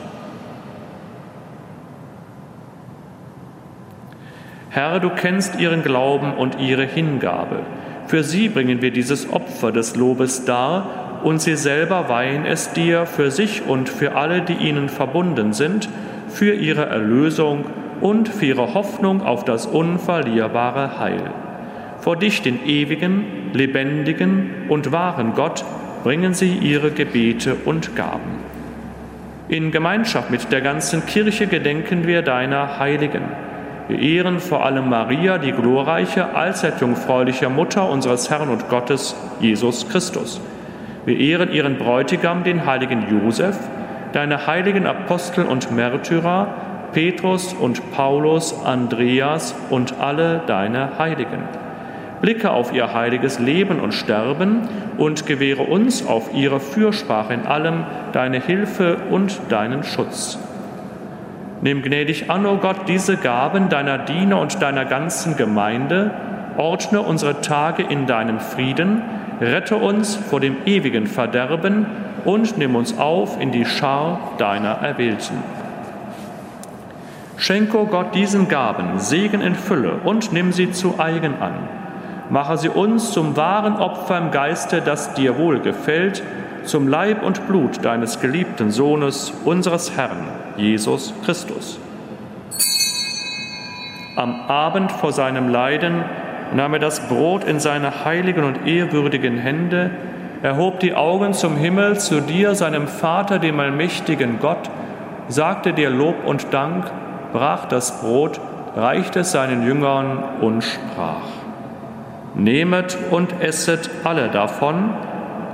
Herr, 4.70 5.00
du 5.00 5.10
kennst 5.10 5.58
ihren 5.58 5.82
Glauben 5.82 6.34
und 6.34 6.60
ihre 6.60 6.84
Hingabe. 6.84 7.60
Für 8.06 8.22
sie 8.22 8.48
bringen 8.48 8.82
wir 8.82 8.90
dieses 8.90 9.32
Opfer 9.32 9.72
des 9.72 9.96
Lobes 9.96 10.44
dar 10.44 11.20
und 11.24 11.40
sie 11.40 11.56
selber 11.56 12.08
weihen 12.08 12.44
es 12.44 12.72
dir 12.72 13.06
für 13.06 13.30
sich 13.30 13.62
und 13.66 13.88
für 13.88 14.14
alle, 14.14 14.42
die 14.42 14.54
ihnen 14.54 14.88
verbunden 14.88 15.52
sind, 15.52 15.88
für 16.28 16.52
ihre 16.52 16.86
Erlösung 16.86 17.64
und 18.00 18.28
für 18.28 18.46
ihre 18.46 18.74
Hoffnung 18.74 19.22
auf 19.22 19.44
das 19.44 19.66
unverlierbare 19.66 20.98
Heil. 20.98 21.30
Vor 22.00 22.16
dich, 22.16 22.42
den 22.42 22.64
ewigen, 22.64 23.50
lebendigen 23.52 24.50
und 24.68 24.92
wahren 24.92 25.34
Gott, 25.34 25.64
bringen 26.04 26.34
sie 26.34 26.52
ihre 26.52 26.90
Gebete 26.90 27.56
und 27.64 27.96
Gaben. 27.96 28.38
In 29.48 29.70
Gemeinschaft 29.72 30.30
mit 30.30 30.52
der 30.52 30.60
ganzen 30.60 31.06
Kirche 31.06 31.46
gedenken 31.46 32.06
wir 32.06 32.22
deiner 32.22 32.78
Heiligen. 32.78 33.22
Wir 33.88 33.98
ehren 33.98 34.40
vor 34.40 34.64
allem 34.64 34.90
Maria, 34.90 35.38
die 35.38 35.52
glorreiche, 35.52 36.34
allzeit 36.36 36.80
jungfräuliche 36.82 37.48
Mutter 37.48 37.88
unseres 37.88 38.28
Herrn 38.28 38.50
und 38.50 38.68
Gottes, 38.68 39.16
Jesus 39.40 39.88
Christus. 39.88 40.40
Wir 41.06 41.18
ehren 41.18 41.50
ihren 41.50 41.78
Bräutigam, 41.78 42.44
den 42.44 42.66
heiligen 42.66 43.06
Josef, 43.08 43.56
deine 44.12 44.46
heiligen 44.46 44.86
Apostel 44.86 45.46
und 45.46 45.70
Märtyrer, 45.72 46.54
Petrus 46.92 47.52
und 47.54 47.92
Paulus, 47.92 48.54
Andreas 48.64 49.54
und 49.70 50.00
alle 50.00 50.42
deine 50.46 50.98
Heiligen. 50.98 51.42
Blicke 52.20 52.50
auf 52.50 52.72
ihr 52.72 52.92
heiliges 52.92 53.38
Leben 53.38 53.80
und 53.80 53.92
Sterben 53.92 54.68
und 54.96 55.26
gewähre 55.26 55.62
uns 55.62 56.06
auf 56.06 56.34
ihre 56.34 56.60
Fürsprache 56.60 57.34
in 57.34 57.46
allem 57.46 57.84
deine 58.12 58.40
Hilfe 58.40 58.96
und 59.10 59.40
deinen 59.48 59.84
Schutz. 59.84 60.38
Nimm 61.60 61.82
gnädig 61.82 62.30
an, 62.30 62.46
o 62.46 62.52
oh 62.52 62.56
Gott, 62.56 62.88
diese 62.88 63.16
Gaben 63.16 63.68
deiner 63.68 63.98
Diener 63.98 64.40
und 64.40 64.62
deiner 64.62 64.84
ganzen 64.84 65.36
Gemeinde, 65.36 66.12
ordne 66.56 67.02
unsere 67.02 67.40
Tage 67.40 67.82
in 67.82 68.06
deinem 68.06 68.40
Frieden, 68.40 69.02
rette 69.40 69.76
uns 69.76 70.16
vor 70.16 70.40
dem 70.40 70.56
ewigen 70.66 71.06
Verderben 71.06 71.86
und 72.24 72.58
nimm 72.58 72.74
uns 72.74 72.98
auf 72.98 73.40
in 73.40 73.52
die 73.52 73.64
Schar 73.64 74.34
deiner 74.38 74.78
Erwählten. 74.82 75.42
Schenke, 77.38 77.86
Gott, 77.86 78.16
diesen 78.16 78.48
Gaben 78.48 78.98
Segen 78.98 79.40
in 79.40 79.54
Fülle 79.54 80.00
und 80.02 80.32
nimm 80.32 80.50
sie 80.50 80.72
zu 80.72 80.98
eigen 80.98 81.40
an. 81.40 81.54
Mache 82.30 82.58
sie 82.58 82.68
uns 82.68 83.12
zum 83.12 83.36
wahren 83.36 83.76
Opfer 83.76 84.18
im 84.18 84.32
Geiste, 84.32 84.82
das 84.82 85.14
dir 85.14 85.38
wohlgefällt, 85.38 86.24
zum 86.64 86.88
Leib 86.88 87.22
und 87.22 87.46
Blut 87.46 87.84
deines 87.84 88.18
geliebten 88.18 88.72
Sohnes, 88.72 89.32
unseres 89.44 89.96
Herrn, 89.96 90.26
Jesus 90.56 91.14
Christus. 91.24 91.78
Am 94.16 94.40
Abend 94.48 94.90
vor 94.90 95.12
seinem 95.12 95.48
Leiden 95.48 96.02
nahm 96.52 96.74
er 96.74 96.80
das 96.80 97.06
Brot 97.06 97.44
in 97.44 97.60
seine 97.60 98.04
heiligen 98.04 98.42
und 98.42 98.66
ehrwürdigen 98.66 99.38
Hände, 99.38 99.92
erhob 100.42 100.80
die 100.80 100.94
Augen 100.94 101.34
zum 101.34 101.56
Himmel 101.56 102.00
zu 102.00 102.20
dir, 102.20 102.56
seinem 102.56 102.88
Vater, 102.88 103.38
dem 103.38 103.60
allmächtigen 103.60 104.40
Gott, 104.40 104.68
sagte 105.28 105.72
dir 105.72 105.88
Lob 105.88 106.26
und 106.26 106.52
Dank, 106.52 106.90
brach 107.32 107.66
das 107.66 108.00
Brot, 108.00 108.40
reichte 108.76 109.20
es 109.20 109.32
seinen 109.32 109.66
Jüngern 109.66 110.22
und 110.40 110.62
sprach, 110.62 111.26
Nehmet 112.34 112.96
und 113.10 113.40
esset 113.40 113.90
alle 114.04 114.28
davon, 114.28 114.90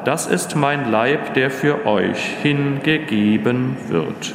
das 0.04 0.26
ist 0.26 0.54
mein 0.54 0.90
Leib, 0.90 1.32
der 1.34 1.50
für 1.50 1.86
euch 1.86 2.18
hingegeben 2.42 3.76
wird. 3.88 4.34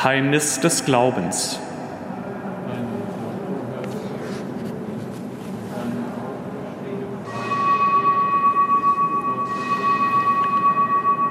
Geheimnis 0.00 0.60
des 0.60 0.84
Glaubens. 0.84 1.58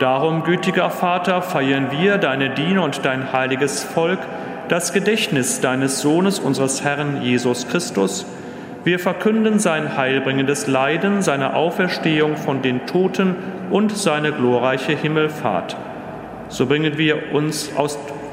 Darum, 0.02 0.44
gütiger 0.44 0.90
Vater, 0.90 1.42
feiern 1.42 1.92
wir, 1.92 2.18
deine 2.18 2.50
Diener 2.50 2.84
und 2.84 3.06
dein 3.06 3.32
heiliges 3.32 3.86
Volk, 3.86 4.20
das 4.68 4.92
Gedächtnis 4.92 5.62
deines 5.62 6.02
Sohnes, 6.02 6.38
unseres 6.38 6.84
Herrn 6.84 7.22
Jesus 7.22 7.70
Christus. 7.70 8.26
Wir 8.84 9.00
verkünden 9.00 9.60
sein 9.60 9.96
heilbringendes 9.96 10.68
Leiden, 10.68 11.22
seine 11.22 11.56
Auferstehung 11.56 12.36
von 12.36 12.62
den 12.62 12.86
Toten 12.86 13.38
und 13.70 13.96
seine 13.96 14.34
glorreiche 14.34 14.92
Himmelfahrt. 14.92 15.78
So 16.50 16.66
bringen 16.66 16.98
wir 16.98 17.34
uns 17.34 17.72
aus, 17.78 17.98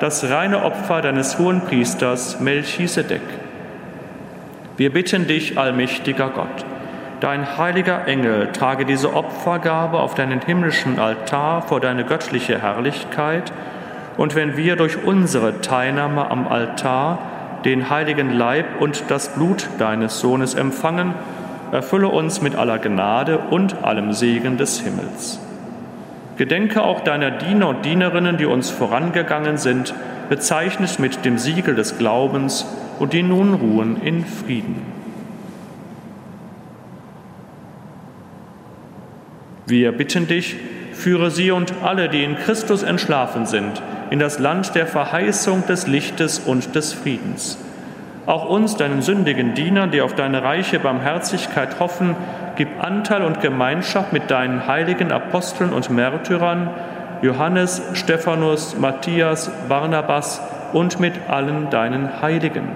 das 0.00 0.28
reine 0.28 0.64
Opfer 0.64 1.02
deines 1.02 1.38
hohen 1.38 1.60
Priesters 1.62 2.40
Melchisedek. 2.40 3.22
Wir 4.76 4.92
bitten 4.92 5.26
dich, 5.26 5.58
allmächtiger 5.58 6.30
Gott, 6.30 6.64
Dein 7.24 7.56
heiliger 7.56 8.06
Engel 8.06 8.48
trage 8.52 8.84
diese 8.84 9.14
Opfergabe 9.14 9.98
auf 10.00 10.14
deinen 10.14 10.42
himmlischen 10.42 10.98
Altar 10.98 11.62
vor 11.62 11.80
deine 11.80 12.04
göttliche 12.04 12.60
Herrlichkeit. 12.60 13.50
Und 14.18 14.34
wenn 14.34 14.58
wir 14.58 14.76
durch 14.76 15.02
unsere 15.02 15.62
Teilnahme 15.62 16.30
am 16.30 16.46
Altar 16.46 17.18
den 17.64 17.88
heiligen 17.88 18.30
Leib 18.30 18.66
und 18.78 19.04
das 19.08 19.30
Blut 19.30 19.70
deines 19.78 20.20
Sohnes 20.20 20.52
empfangen, 20.52 21.14
erfülle 21.72 22.08
uns 22.08 22.42
mit 22.42 22.56
aller 22.56 22.78
Gnade 22.78 23.38
und 23.38 23.82
allem 23.82 24.12
Segen 24.12 24.58
des 24.58 24.80
Himmels. 24.80 25.40
Gedenke 26.36 26.82
auch 26.82 27.00
deiner 27.00 27.30
Diener 27.30 27.68
und 27.68 27.84
Dienerinnen, 27.84 28.36
die 28.36 28.46
uns 28.46 28.70
vorangegangen 28.70 29.56
sind, 29.56 29.94
bezeichnet 30.28 30.98
mit 30.98 31.24
dem 31.24 31.38
Siegel 31.38 31.74
des 31.74 31.98
Glaubens 31.98 32.66
und 32.98 33.12
die 33.12 33.22
nun 33.22 33.54
ruhen 33.54 34.00
in 34.02 34.24
Frieden. 34.24 34.82
Wir 39.66 39.92
bitten 39.92 40.26
dich, 40.26 40.56
führe 40.92 41.30
sie 41.30 41.50
und 41.50 41.72
alle, 41.82 42.08
die 42.08 42.22
in 42.22 42.36
Christus 42.36 42.82
entschlafen 42.82 43.46
sind, 43.46 43.82
in 44.10 44.18
das 44.18 44.38
Land 44.38 44.74
der 44.74 44.86
Verheißung 44.86 45.66
des 45.66 45.86
Lichtes 45.86 46.38
und 46.38 46.74
des 46.74 46.92
Friedens. 46.92 47.58
Auch 48.26 48.48
uns, 48.48 48.76
deinen 48.76 49.02
sündigen 49.02 49.54
Dienern, 49.54 49.90
die 49.90 50.00
auf 50.00 50.14
deine 50.14 50.42
reiche 50.42 50.78
Barmherzigkeit 50.78 51.78
hoffen, 51.80 52.16
gib 52.56 52.82
Anteil 52.82 53.22
und 53.22 53.40
Gemeinschaft 53.40 54.12
mit 54.12 54.30
deinen 54.30 54.66
heiligen 54.66 55.12
Aposteln 55.12 55.72
und 55.72 55.90
Märtyrern, 55.90 56.70
Johannes, 57.22 57.82
Stephanus, 57.94 58.76
Matthias, 58.78 59.50
Barnabas 59.68 60.40
und 60.72 61.00
mit 61.00 61.14
allen 61.28 61.70
deinen 61.70 62.20
Heiligen. 62.20 62.68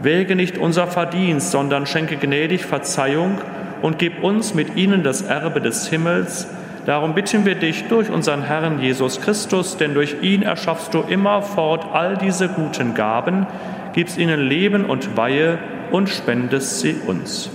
Wäge 0.00 0.36
nicht 0.36 0.58
unser 0.58 0.86
Verdienst, 0.86 1.50
sondern 1.50 1.86
schenke 1.86 2.16
gnädig 2.16 2.64
Verzeihung 2.64 3.38
und 3.82 3.98
gib 3.98 4.22
uns 4.22 4.54
mit 4.54 4.76
ihnen 4.76 5.02
das 5.02 5.22
Erbe 5.22 5.60
des 5.60 5.88
Himmels. 5.88 6.48
Darum 6.86 7.14
bitten 7.14 7.44
wir 7.44 7.56
dich 7.56 7.88
durch 7.88 8.08
unseren 8.08 8.42
Herrn 8.42 8.80
Jesus 8.80 9.20
Christus, 9.20 9.76
denn 9.76 9.94
durch 9.94 10.22
ihn 10.22 10.42
erschaffst 10.42 10.94
du 10.94 11.00
immerfort 11.00 11.86
all 11.92 12.16
diese 12.16 12.48
guten 12.48 12.94
Gaben, 12.94 13.46
gibst 13.92 14.18
ihnen 14.18 14.40
Leben 14.40 14.84
und 14.84 15.16
Weihe 15.16 15.58
und 15.90 16.08
spendest 16.08 16.80
sie 16.80 16.96
uns. 17.06 17.50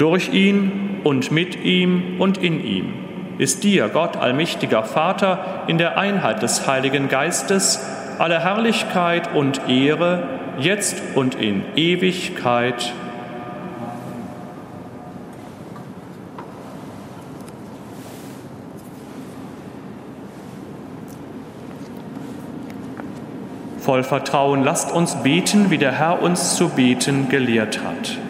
Durch 0.00 0.32
ihn 0.32 1.02
und 1.04 1.30
mit 1.30 1.62
ihm 1.62 2.22
und 2.22 2.38
in 2.38 2.64
ihm 2.64 2.94
ist 3.36 3.64
dir, 3.64 3.90
Gott, 3.90 4.16
allmächtiger 4.16 4.82
Vater, 4.82 5.64
in 5.66 5.76
der 5.76 5.98
Einheit 5.98 6.40
des 6.40 6.66
Heiligen 6.66 7.08
Geistes, 7.08 7.86
alle 8.18 8.40
Herrlichkeit 8.40 9.34
und 9.34 9.68
Ehre, 9.68 10.22
jetzt 10.58 11.02
und 11.14 11.34
in 11.34 11.64
Ewigkeit. 11.76 12.94
Voll 23.80 24.02
Vertrauen 24.02 24.64
lasst 24.64 24.92
uns 24.92 25.16
beten, 25.16 25.70
wie 25.70 25.76
der 25.76 25.92
Herr 25.92 26.22
uns 26.22 26.56
zu 26.56 26.70
beten 26.70 27.28
gelehrt 27.28 27.80
hat. 27.84 28.29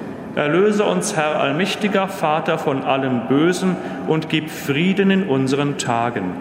Erlöse 0.35 0.85
uns, 0.85 1.15
Herr 1.15 1.39
allmächtiger 1.39 2.07
Vater, 2.07 2.57
von 2.57 2.83
allem 2.83 3.27
Bösen 3.27 3.75
und 4.07 4.29
gib 4.29 4.49
Frieden 4.49 5.11
in 5.11 5.27
unseren 5.27 5.77
Tagen. 5.77 6.33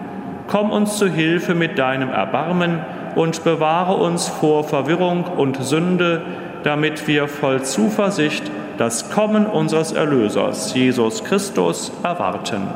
Komm 0.46 0.70
uns 0.70 0.98
zu 0.98 1.08
Hilfe 1.08 1.54
mit 1.54 1.78
deinem 1.78 2.10
Erbarmen, 2.10 2.80
und 3.14 3.44
bewahre 3.44 3.94
uns 3.94 4.28
vor 4.28 4.64
Verwirrung 4.64 5.24
und 5.24 5.62
Sünde, 5.62 6.22
damit 6.62 7.06
wir 7.06 7.28
voll 7.28 7.62
Zuversicht 7.62 8.50
das 8.78 9.10
Kommen 9.10 9.46
unseres 9.46 9.92
Erlösers, 9.92 10.74
Jesus 10.74 11.24
Christus, 11.24 11.92
erwarten. 12.02 12.68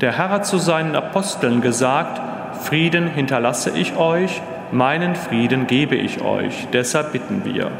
Der 0.00 0.12
Herr 0.12 0.28
hat 0.28 0.46
zu 0.46 0.58
seinen 0.58 0.96
Aposteln 0.96 1.62
gesagt, 1.62 2.20
Frieden 2.64 3.08
hinterlasse 3.08 3.70
ich 3.76 3.96
euch, 3.96 4.40
meinen 4.72 5.14
Frieden 5.14 5.66
gebe 5.66 5.96
ich 5.96 6.22
euch. 6.22 6.66
Deshalb 6.72 7.12
bitten 7.12 7.42
wir. 7.44 7.70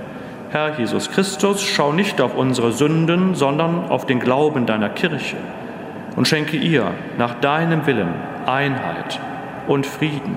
Herr 0.50 0.78
Jesus 0.78 1.10
Christus, 1.10 1.62
schau 1.64 1.92
nicht 1.92 2.20
auf 2.20 2.36
unsere 2.36 2.70
Sünden, 2.70 3.34
sondern 3.34 3.88
auf 3.88 4.06
den 4.06 4.20
Glauben 4.20 4.66
deiner 4.66 4.90
Kirche 4.90 5.36
und 6.16 6.28
schenke 6.28 6.56
ihr 6.56 6.92
nach 7.18 7.34
deinem 7.40 7.86
Willen 7.86 8.14
Einheit 8.46 9.18
und 9.66 9.86
Frieden. 9.86 10.36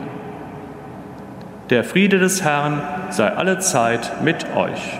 Der 1.69 1.83
Friede 1.83 2.17
des 2.17 2.43
Herrn 2.43 2.81
sei 3.09 3.27
alle 3.27 3.59
Zeit 3.59 4.23
mit 4.23 4.45
euch. 4.55 4.99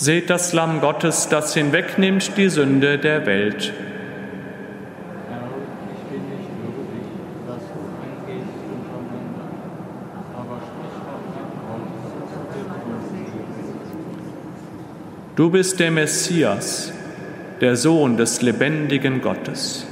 Seht 0.00 0.30
das 0.30 0.52
Lamm 0.52 0.80
Gottes, 0.80 1.28
das 1.28 1.54
hinwegnimmt 1.54 2.36
die 2.36 2.48
Sünde 2.50 2.98
der 2.98 3.26
Welt. 3.26 3.72
Du 15.34 15.50
bist 15.50 15.80
der 15.80 15.90
Messias, 15.90 16.92
der 17.60 17.74
Sohn 17.74 18.16
des 18.16 18.40
lebendigen 18.40 19.20
Gottes. 19.20 19.84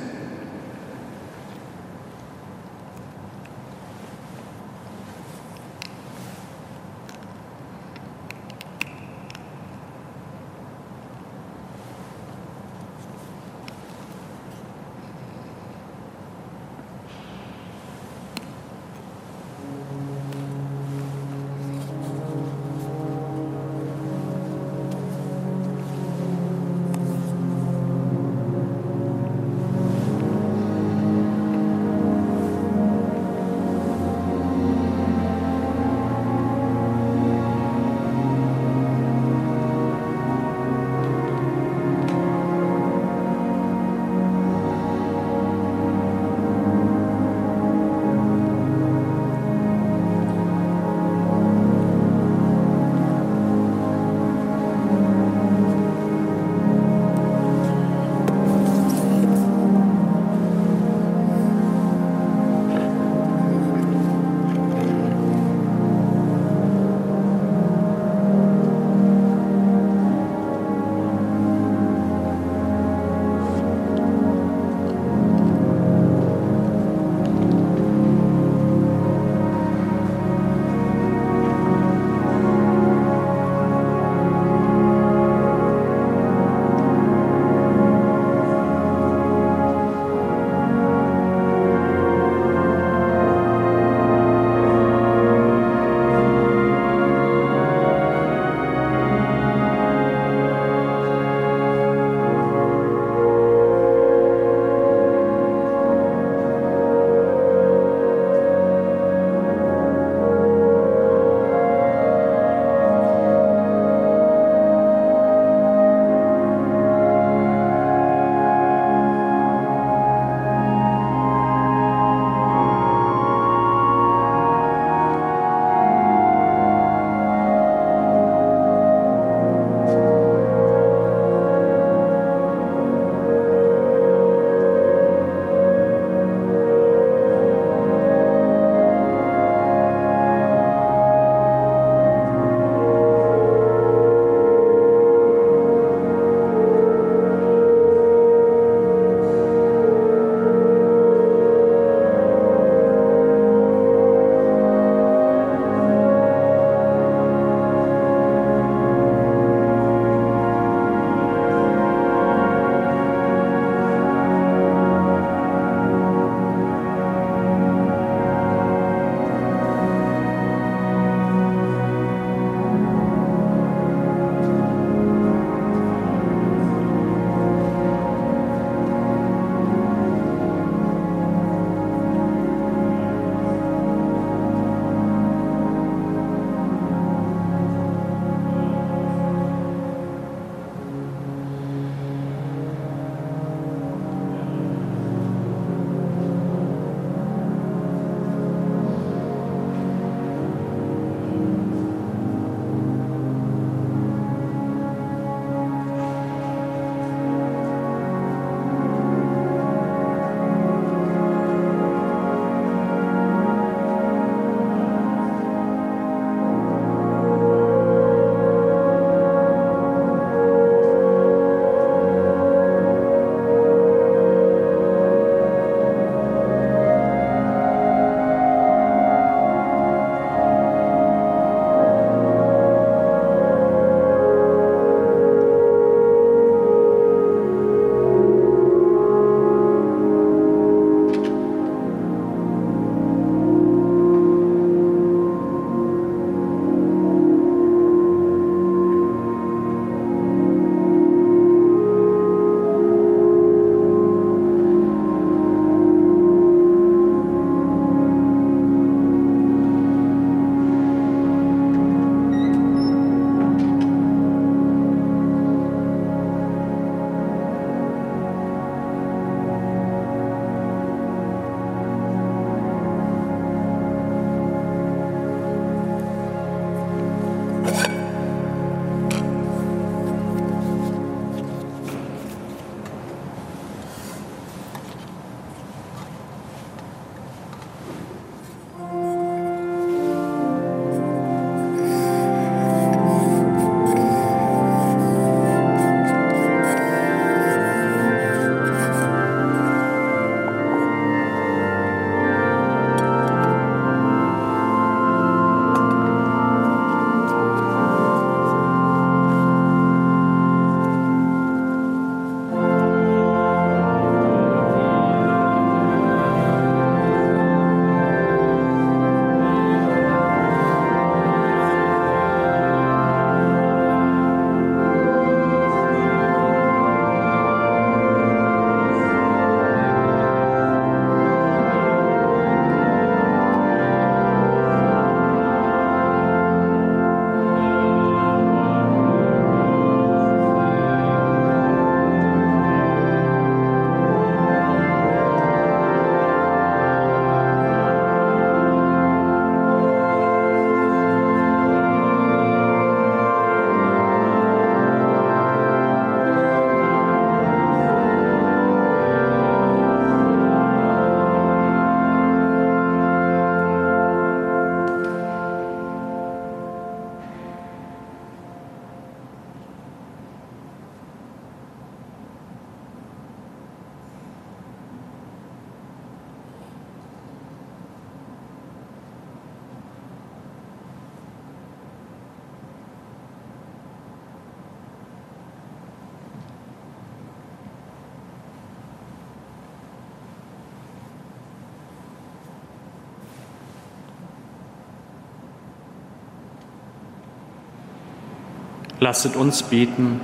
Lasset 398.99 399.37
uns 399.37 399.63
beten. 399.63 400.21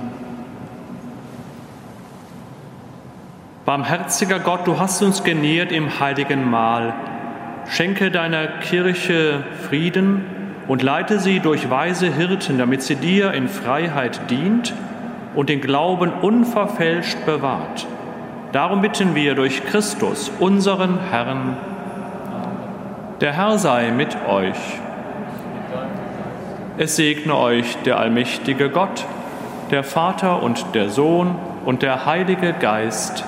Barmherziger 3.65 4.39
Gott, 4.39 4.65
du 4.65 4.79
hast 4.79 5.01
uns 5.01 5.23
genährt 5.23 5.71
im 5.71 5.99
heiligen 5.99 6.49
Mahl. 6.49 6.93
Schenke 7.69 8.11
deiner 8.11 8.47
Kirche 8.47 9.43
Frieden 9.67 10.25
und 10.67 10.81
leite 10.81 11.19
sie 11.19 11.39
durch 11.39 11.69
weise 11.69 12.07
Hirten, 12.13 12.57
damit 12.57 12.81
sie 12.81 12.95
dir 12.95 13.33
in 13.33 13.47
Freiheit 13.47 14.29
dient 14.29 14.73
und 15.35 15.49
den 15.49 15.61
Glauben 15.61 16.11
unverfälscht 16.11 17.25
bewahrt. 17.25 17.87
Darum 18.51 18.81
bitten 18.81 19.15
wir 19.15 19.35
durch 19.35 19.63
Christus, 19.65 20.31
unseren 20.39 20.99
Herrn. 21.09 21.57
Der 23.21 23.33
Herr 23.33 23.57
sei 23.57 23.91
mit 23.91 24.17
euch. 24.27 24.82
Es 26.75 26.95
segne 26.95 27.37
euch 27.37 27.77
der 27.85 27.99
allmächtige 27.99 28.69
Gott, 28.69 29.05
der 29.69 29.83
Vater 29.83 30.41
und 30.41 30.73
der 30.73 30.89
Sohn 30.89 31.35
und 31.65 31.83
der 31.83 32.07
Heilige 32.07 32.53
Geist. 32.53 33.23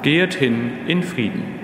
Gehet 0.00 0.32
hin 0.32 0.72
in 0.86 1.02
Frieden. 1.02 1.61